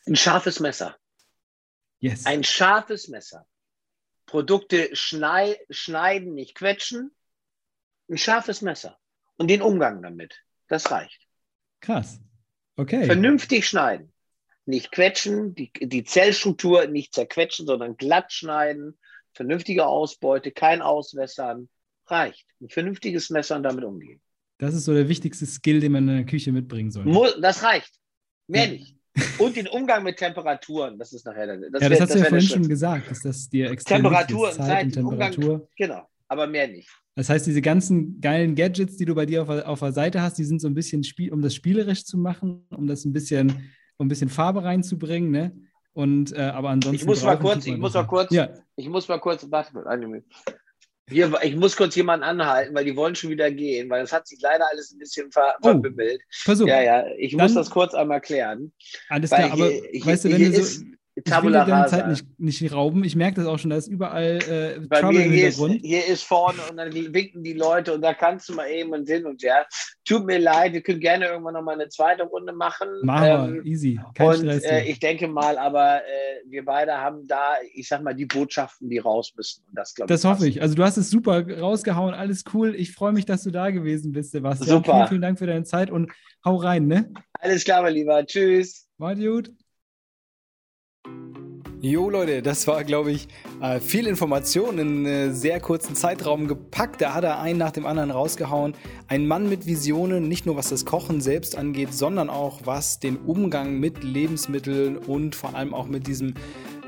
Ein 0.05 0.17
scharfes 0.17 0.59
Messer. 0.59 0.97
Yes. 1.99 2.25
Ein 2.25 2.43
scharfes 2.43 3.07
Messer. 3.07 3.45
Produkte 4.25 4.89
schnei 4.93 5.57
schneiden, 5.69 6.33
nicht 6.33 6.55
quetschen. 6.55 7.11
Ein 8.09 8.17
scharfes 8.17 8.61
Messer. 8.61 8.97
Und 9.37 9.49
den 9.49 9.61
Umgang 9.61 10.01
damit. 10.01 10.43
Das 10.67 10.91
reicht. 10.91 11.25
Krass. 11.79 12.19
Okay. 12.77 13.05
Vernünftig 13.05 13.67
schneiden. 13.67 14.11
Nicht 14.65 14.91
quetschen, 14.91 15.53
die, 15.53 15.71
die 15.79 16.03
Zellstruktur 16.03 16.87
nicht 16.87 17.13
zerquetschen, 17.13 17.67
sondern 17.67 17.97
glatt 17.97 18.33
schneiden 18.33 18.97
vernünftige 19.35 19.85
Ausbeute, 19.85 20.51
kein 20.51 20.81
Auswässern, 20.81 21.69
reicht. 22.07 22.47
Ein 22.61 22.69
vernünftiges 22.69 23.29
Messer 23.29 23.57
und 23.57 23.63
damit 23.63 23.83
umgehen. 23.83 24.21
Das 24.57 24.73
ist 24.73 24.85
so 24.85 24.93
der 24.93 25.09
wichtigste 25.09 25.45
Skill, 25.45 25.81
den 25.81 25.91
man 25.91 26.07
in 26.07 26.15
der 26.15 26.25
Küche 26.25 26.51
mitbringen 26.51 26.89
sollte. 26.89 27.41
Das 27.41 27.61
reicht. 27.63 27.99
Mehr 28.47 28.65
ja. 28.65 28.71
nicht. 28.71 28.95
Und 29.37 29.55
den 29.55 29.67
Umgang 29.67 30.03
mit 30.03 30.17
Temperaturen, 30.17 30.97
das 30.97 31.13
ist 31.13 31.25
nachher. 31.25 31.47
Das 31.47 31.81
ja, 31.81 31.89
das 31.89 32.01
hast 32.01 32.13
du 32.15 32.19
ja 32.19 32.25
vorhin 32.25 32.47
schon 32.47 32.67
gesagt, 32.67 33.09
dass 33.09 33.21
das 33.21 33.49
dir 33.49 33.71
extrem 33.71 34.03
Temperatur, 34.03 34.49
ist. 34.49 34.57
Zeit 34.57 34.85
und 34.85 34.91
Temperatur. 34.93 35.53
Umgang, 35.53 35.67
genau, 35.77 36.09
aber 36.27 36.47
mehr 36.47 36.67
nicht. 36.67 36.89
Das 37.15 37.29
heißt, 37.29 37.47
diese 37.47 37.61
ganzen 37.61 38.19
geilen 38.19 38.55
Gadgets, 38.55 38.97
die 38.97 39.05
du 39.05 39.15
bei 39.15 39.25
dir 39.25 39.43
auf, 39.43 39.49
auf 39.49 39.79
der 39.79 39.93
Seite 39.93 40.21
hast, 40.21 40.37
die 40.37 40.43
sind 40.43 40.59
so 40.59 40.67
ein 40.67 40.73
bisschen, 40.73 41.03
Spiel, 41.03 41.31
um 41.31 41.41
das 41.41 41.55
spielerisch 41.55 42.03
zu 42.03 42.17
machen, 42.17 42.65
um 42.69 42.87
das 42.87 43.05
ein 43.05 43.13
bisschen, 43.13 43.71
um 43.97 44.05
ein 44.05 44.09
bisschen 44.09 44.29
Farbe 44.29 44.63
reinzubringen, 44.63 45.31
ne? 45.31 45.55
Und 45.93 46.33
äh, 46.33 46.41
aber 46.41 46.69
ansonsten. 46.69 47.01
Ich 47.01 47.05
muss 47.05 47.23
mal 47.23 47.39
kurz, 47.39 47.65
ich 47.65 47.77
muss 47.77 47.93
mal 47.93 48.03
kurz, 48.03 48.31
ja. 48.31 48.49
ich 48.75 48.89
muss 48.89 49.07
mal 49.07 49.19
kurz, 49.19 49.49
warte 49.49 49.87
eine 49.87 50.07
Minute. 50.07 50.27
Hier, 51.07 51.31
ich 51.43 51.55
muss 51.55 51.77
kurz 51.77 51.95
jemanden 51.95 52.23
anhalten, 52.23 52.75
weil 52.75 52.83
die 52.83 52.95
wollen 52.95 53.15
schon 53.15 53.29
wieder 53.29 53.49
gehen, 53.51 53.89
weil 53.89 54.01
das 54.01 54.11
hat 54.11 54.27
sich 54.27 54.41
leider 54.41 54.65
alles 54.71 54.91
ein 54.91 54.97
bisschen 54.97 55.31
ver 55.31 55.55
oh, 55.61 55.69
verbimmelt. 55.69 56.19
Versuch. 56.31 56.67
Ja, 56.67 56.81
ja, 56.81 57.05
ich 57.17 57.31
Dann, 57.31 57.45
muss 57.45 57.53
das 57.53 57.69
kurz 57.69 57.93
einmal 57.93 58.19
klären. 58.21 58.73
Alles 59.07 59.29
klar, 59.29 59.51
aber 59.51 59.69
hier, 59.69 60.05
weißt 60.05 60.25
du, 60.25 60.31
wenn 60.31 60.51
du 60.51 60.63
so, 60.63 60.83
Tabula 61.23 61.61
ich 61.61 61.67
will 61.67 61.73
deine 61.73 61.87
Zeit 61.87 62.07
nicht, 62.09 62.39
nicht 62.39 62.73
rauben. 62.73 63.03
Ich 63.05 63.15
merke 63.15 63.37
das 63.37 63.45
auch 63.45 63.57
schon, 63.57 63.69
da 63.69 63.77
ist 63.77 63.87
überall 63.87 64.39
äh, 64.49 64.85
Bei 64.87 64.99
Trouble 64.99 65.19
mir 65.19 65.25
im 65.25 65.31
Hintergrund. 65.31 65.75
Ist, 65.75 65.85
hier 65.85 66.05
ist 66.05 66.23
vorne 66.23 66.59
und 66.69 66.75
dann 66.75 66.93
winken 66.93 67.41
die 67.41 67.53
Leute 67.53 67.93
und 67.93 68.01
da 68.01 68.13
kannst 68.13 68.49
du 68.49 68.53
mal 68.53 68.67
eben 68.67 68.91
und 68.91 69.07
hin 69.07 69.25
und 69.25 69.41
her. 69.41 69.65
Tut 70.03 70.25
mir 70.25 70.39
leid, 70.39 70.73
wir 70.73 70.81
können 70.81 70.99
gerne 70.99 71.27
irgendwann 71.27 71.53
noch 71.53 71.61
mal 71.61 71.73
eine 71.73 71.87
zweite 71.87 72.23
Runde 72.23 72.51
machen. 72.51 72.89
Machen 73.03 73.55
ähm, 73.59 73.65
easy. 73.65 73.99
Kein 74.13 74.27
und 74.27 74.47
äh, 74.47 74.83
ich 74.83 74.99
denke 74.99 75.29
mal, 75.29 75.57
aber 75.57 75.97
äh, 75.97 76.49
wir 76.49 76.65
beide 76.65 76.97
haben 76.97 77.25
da, 77.27 77.53
ich 77.73 77.87
sag 77.87 78.03
mal, 78.03 78.13
die 78.13 78.25
Botschaften, 78.25 78.89
die 78.89 78.97
raus 78.97 79.33
müssen. 79.37 79.63
Und 79.69 79.77
das 79.77 79.95
glaube 79.95 80.11
Das 80.11 80.25
hoffe 80.25 80.47
ich. 80.47 80.61
Also 80.61 80.75
du 80.75 80.83
hast 80.83 80.97
es 80.97 81.09
super 81.09 81.47
rausgehauen, 81.59 82.13
alles 82.13 82.43
cool. 82.53 82.75
Ich 82.75 82.91
freue 82.91 83.13
mich, 83.13 83.25
dass 83.25 83.43
du 83.43 83.51
da 83.51 83.71
gewesen 83.71 84.11
bist, 84.11 84.31
Sebastian. 84.31 84.69
Super. 84.69 84.93
Vielen, 84.93 85.07
vielen 85.07 85.21
Dank 85.21 85.39
für 85.39 85.47
deine 85.47 85.63
Zeit 85.63 85.89
und 85.89 86.11
hau 86.43 86.57
rein, 86.57 86.87
ne? 86.87 87.11
Alles 87.39 87.63
klar, 87.63 87.81
mein 87.81 87.93
Lieber. 87.93 88.25
Tschüss. 88.25 88.87
War 88.97 89.15
gut. 89.15 89.51
Jo 91.87 92.09
Leute, 92.09 92.41
das 92.41 92.65
war, 92.65 92.83
glaube 92.83 93.11
ich, 93.11 93.27
äh, 93.61 93.79
viel 93.79 94.07
Information 94.07 94.79
in 94.79 95.05
einen 95.05 95.35
sehr 95.35 95.59
kurzen 95.59 95.93
Zeitraum 95.93 96.47
gepackt. 96.47 96.99
Da 96.99 97.13
hat 97.13 97.23
er 97.23 97.39
einen 97.39 97.59
nach 97.59 97.69
dem 97.69 97.85
anderen 97.85 98.09
rausgehauen. 98.09 98.73
Ein 99.07 99.27
Mann 99.27 99.49
mit 99.49 99.67
Visionen, 99.67 100.27
nicht 100.27 100.47
nur 100.47 100.57
was 100.57 100.69
das 100.69 100.85
Kochen 100.85 101.21
selbst 101.21 101.55
angeht, 101.55 101.93
sondern 101.93 102.31
auch 102.31 102.61
was 102.63 102.99
den 102.99 103.17
Umgang 103.17 103.79
mit 103.79 104.03
Lebensmitteln 104.03 104.97
und 104.97 105.35
vor 105.35 105.53
allem 105.53 105.75
auch 105.75 105.85
mit 105.85 106.07
diesem 106.07 106.33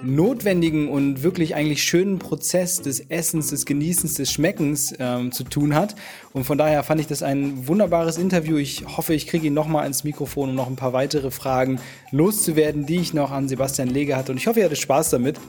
notwendigen 0.04 0.90
und 0.90 1.24
wirklich 1.24 1.56
eigentlich 1.56 1.84
schönen 1.84 2.20
Prozess 2.20 2.82
des 2.82 3.00
Essens, 3.00 3.50
des 3.50 3.66
Genießens, 3.66 4.16
des 4.16 4.32
Schmeckens 4.32 4.94
ähm, 5.00 5.32
zu 5.32 5.44
tun 5.44 5.76
hat. 5.76 5.96
Und 6.34 6.44
von 6.44 6.58
daher 6.58 6.84
fand 6.84 7.02
ich 7.02 7.08
das 7.08 7.24
ein 7.24 7.68
wunderbares 7.68 8.18
Interview. 8.18 8.58
Ich 8.58 8.86
hoffe, 8.98 9.14
ich 9.14 9.28
kriege 9.28 9.48
ihn 9.48 9.54
nochmal 9.54 9.88
ins 9.88 10.04
Mikrofon, 10.04 10.50
um 10.50 10.56
noch 10.56 10.68
ein 10.68 10.76
paar 10.76 10.94
weitere 10.94 11.32
Fragen 11.32 11.80
loszuwerden, 12.12 12.86
die 12.86 12.98
ich 12.98 13.14
noch 13.14 13.32
an 13.32 13.48
Sebastian 13.48 13.90
Lege 13.90 14.16
hatte. 14.16 14.32
Und 14.32 14.38
ich 14.38 14.48
hoffe, 14.48 14.60
ihr 14.60 14.66
hattet 14.66 14.80
Spaß 14.80 15.10
damit. 15.10 15.40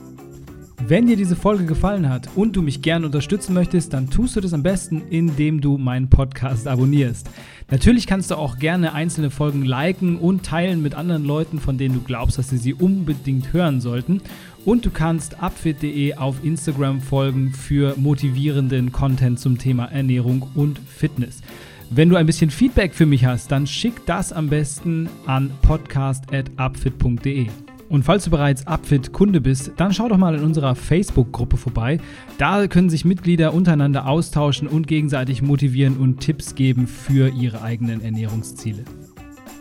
Wenn 0.87 1.07
dir 1.07 1.17
diese 1.17 1.37
Folge 1.37 1.65
gefallen 1.65 2.09
hat 2.09 2.29
und 2.37 2.55
du 2.55 2.63
mich 2.63 2.83
gerne 2.83 3.07
unterstützen 3.07 3.53
möchtest, 3.53 3.93
dann 3.93 4.09
tust 4.11 4.37
du 4.37 4.41
das 4.41 4.55
am 4.55 4.63
besten, 4.63 5.03
indem 5.11 5.61
du 5.61 5.77
meinen 5.77 6.09
Podcast 6.09 6.69
abonnierst. 6.69 7.29
Natürlich 7.71 8.07
kannst 8.07 8.31
du 8.31 8.37
auch 8.37 8.59
gerne 8.59 8.95
einzelne 8.95 9.31
Folgen 9.31 9.65
liken 9.65 10.17
und 10.17 10.47
teilen 10.47 10.81
mit 10.81 10.95
anderen 10.95 11.25
Leuten, 11.25 11.59
von 11.59 11.77
denen 11.77 11.95
du 11.95 12.01
glaubst, 12.01 12.39
dass 12.39 12.49
sie 12.49 12.57
sie 12.57 12.75
unbedingt 12.75 13.53
hören 13.53 13.81
sollten. 13.81 14.23
Und 14.65 14.87
du 14.87 14.91
kannst 14.91 15.43
upfit.de 15.43 16.15
auf 16.15 16.43
Instagram 16.43 17.01
folgen 17.01 17.53
für 17.53 17.95
motivierenden 17.97 18.93
Content 18.93 19.41
zum 19.41 19.59
Thema 19.59 19.87
Ernährung 19.87 20.49
und 20.55 20.79
Fitness. 20.79 21.43
Wenn 21.91 22.09
du 22.09 22.17
ein 22.17 22.27
bisschen 22.27 22.51
Feedback 22.51 22.95
für 22.95 23.07
mich 23.07 23.25
hast, 23.25 23.51
dann 23.51 23.67
schick 23.67 24.07
das 24.07 24.33
am 24.33 24.49
besten 24.49 25.09
an 25.27 25.51
podcast.upfit.de. 25.63 27.49
Und 27.89 28.05
falls 28.05 28.25
du 28.25 28.31
bereits 28.31 28.67
Upfit-Kunde 28.67 29.41
bist, 29.41 29.73
dann 29.77 29.93
schau 29.93 30.09
doch 30.09 30.19
mal 30.19 30.35
in 30.35 30.45
unserer 30.45 30.75
Facebook-Gruppe 30.75 31.57
vorbei. 31.57 31.99
Da 32.37 32.67
können 32.67 32.91
sich 32.91 33.05
Mitglieder 33.05 33.55
untereinander 33.55 34.07
austauschen 34.07 34.69
und 34.69 34.87
gegenseitig 34.87 35.43
motivieren 35.43 35.97
und 35.97 36.21
Tipps 36.21 36.55
geben 36.55 36.87
für 36.87 37.29
ihre 37.31 37.63
eigenen 37.63 38.03
Ernährungsziele. 38.03 38.85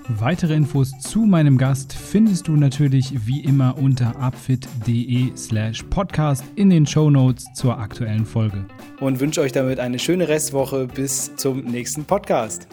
Weitere 0.09 0.53
Infos 0.53 0.97
zu 0.99 1.19
meinem 1.19 1.57
Gast 1.57 1.91
findest 1.91 2.47
du 2.47 2.53
natürlich 2.53 3.27
wie 3.27 3.41
immer 3.43 3.77
unter 3.77 4.15
upfit.de 4.17 5.35
slash 5.35 5.83
podcast 5.89 6.45
in 6.55 6.69
den 6.69 6.87
Show 6.87 7.09
Notes 7.09 7.45
zur 7.55 7.77
aktuellen 7.77 8.25
Folge. 8.25 8.65
und 9.01 9.19
wünsche 9.19 9.41
euch 9.41 9.51
damit 9.51 9.79
eine 9.79 9.99
schöne 9.99 10.29
Restwoche 10.29 10.87
bis 10.87 11.35
zum 11.35 11.65
nächsten 11.65 12.05
Podcast. 12.05 12.67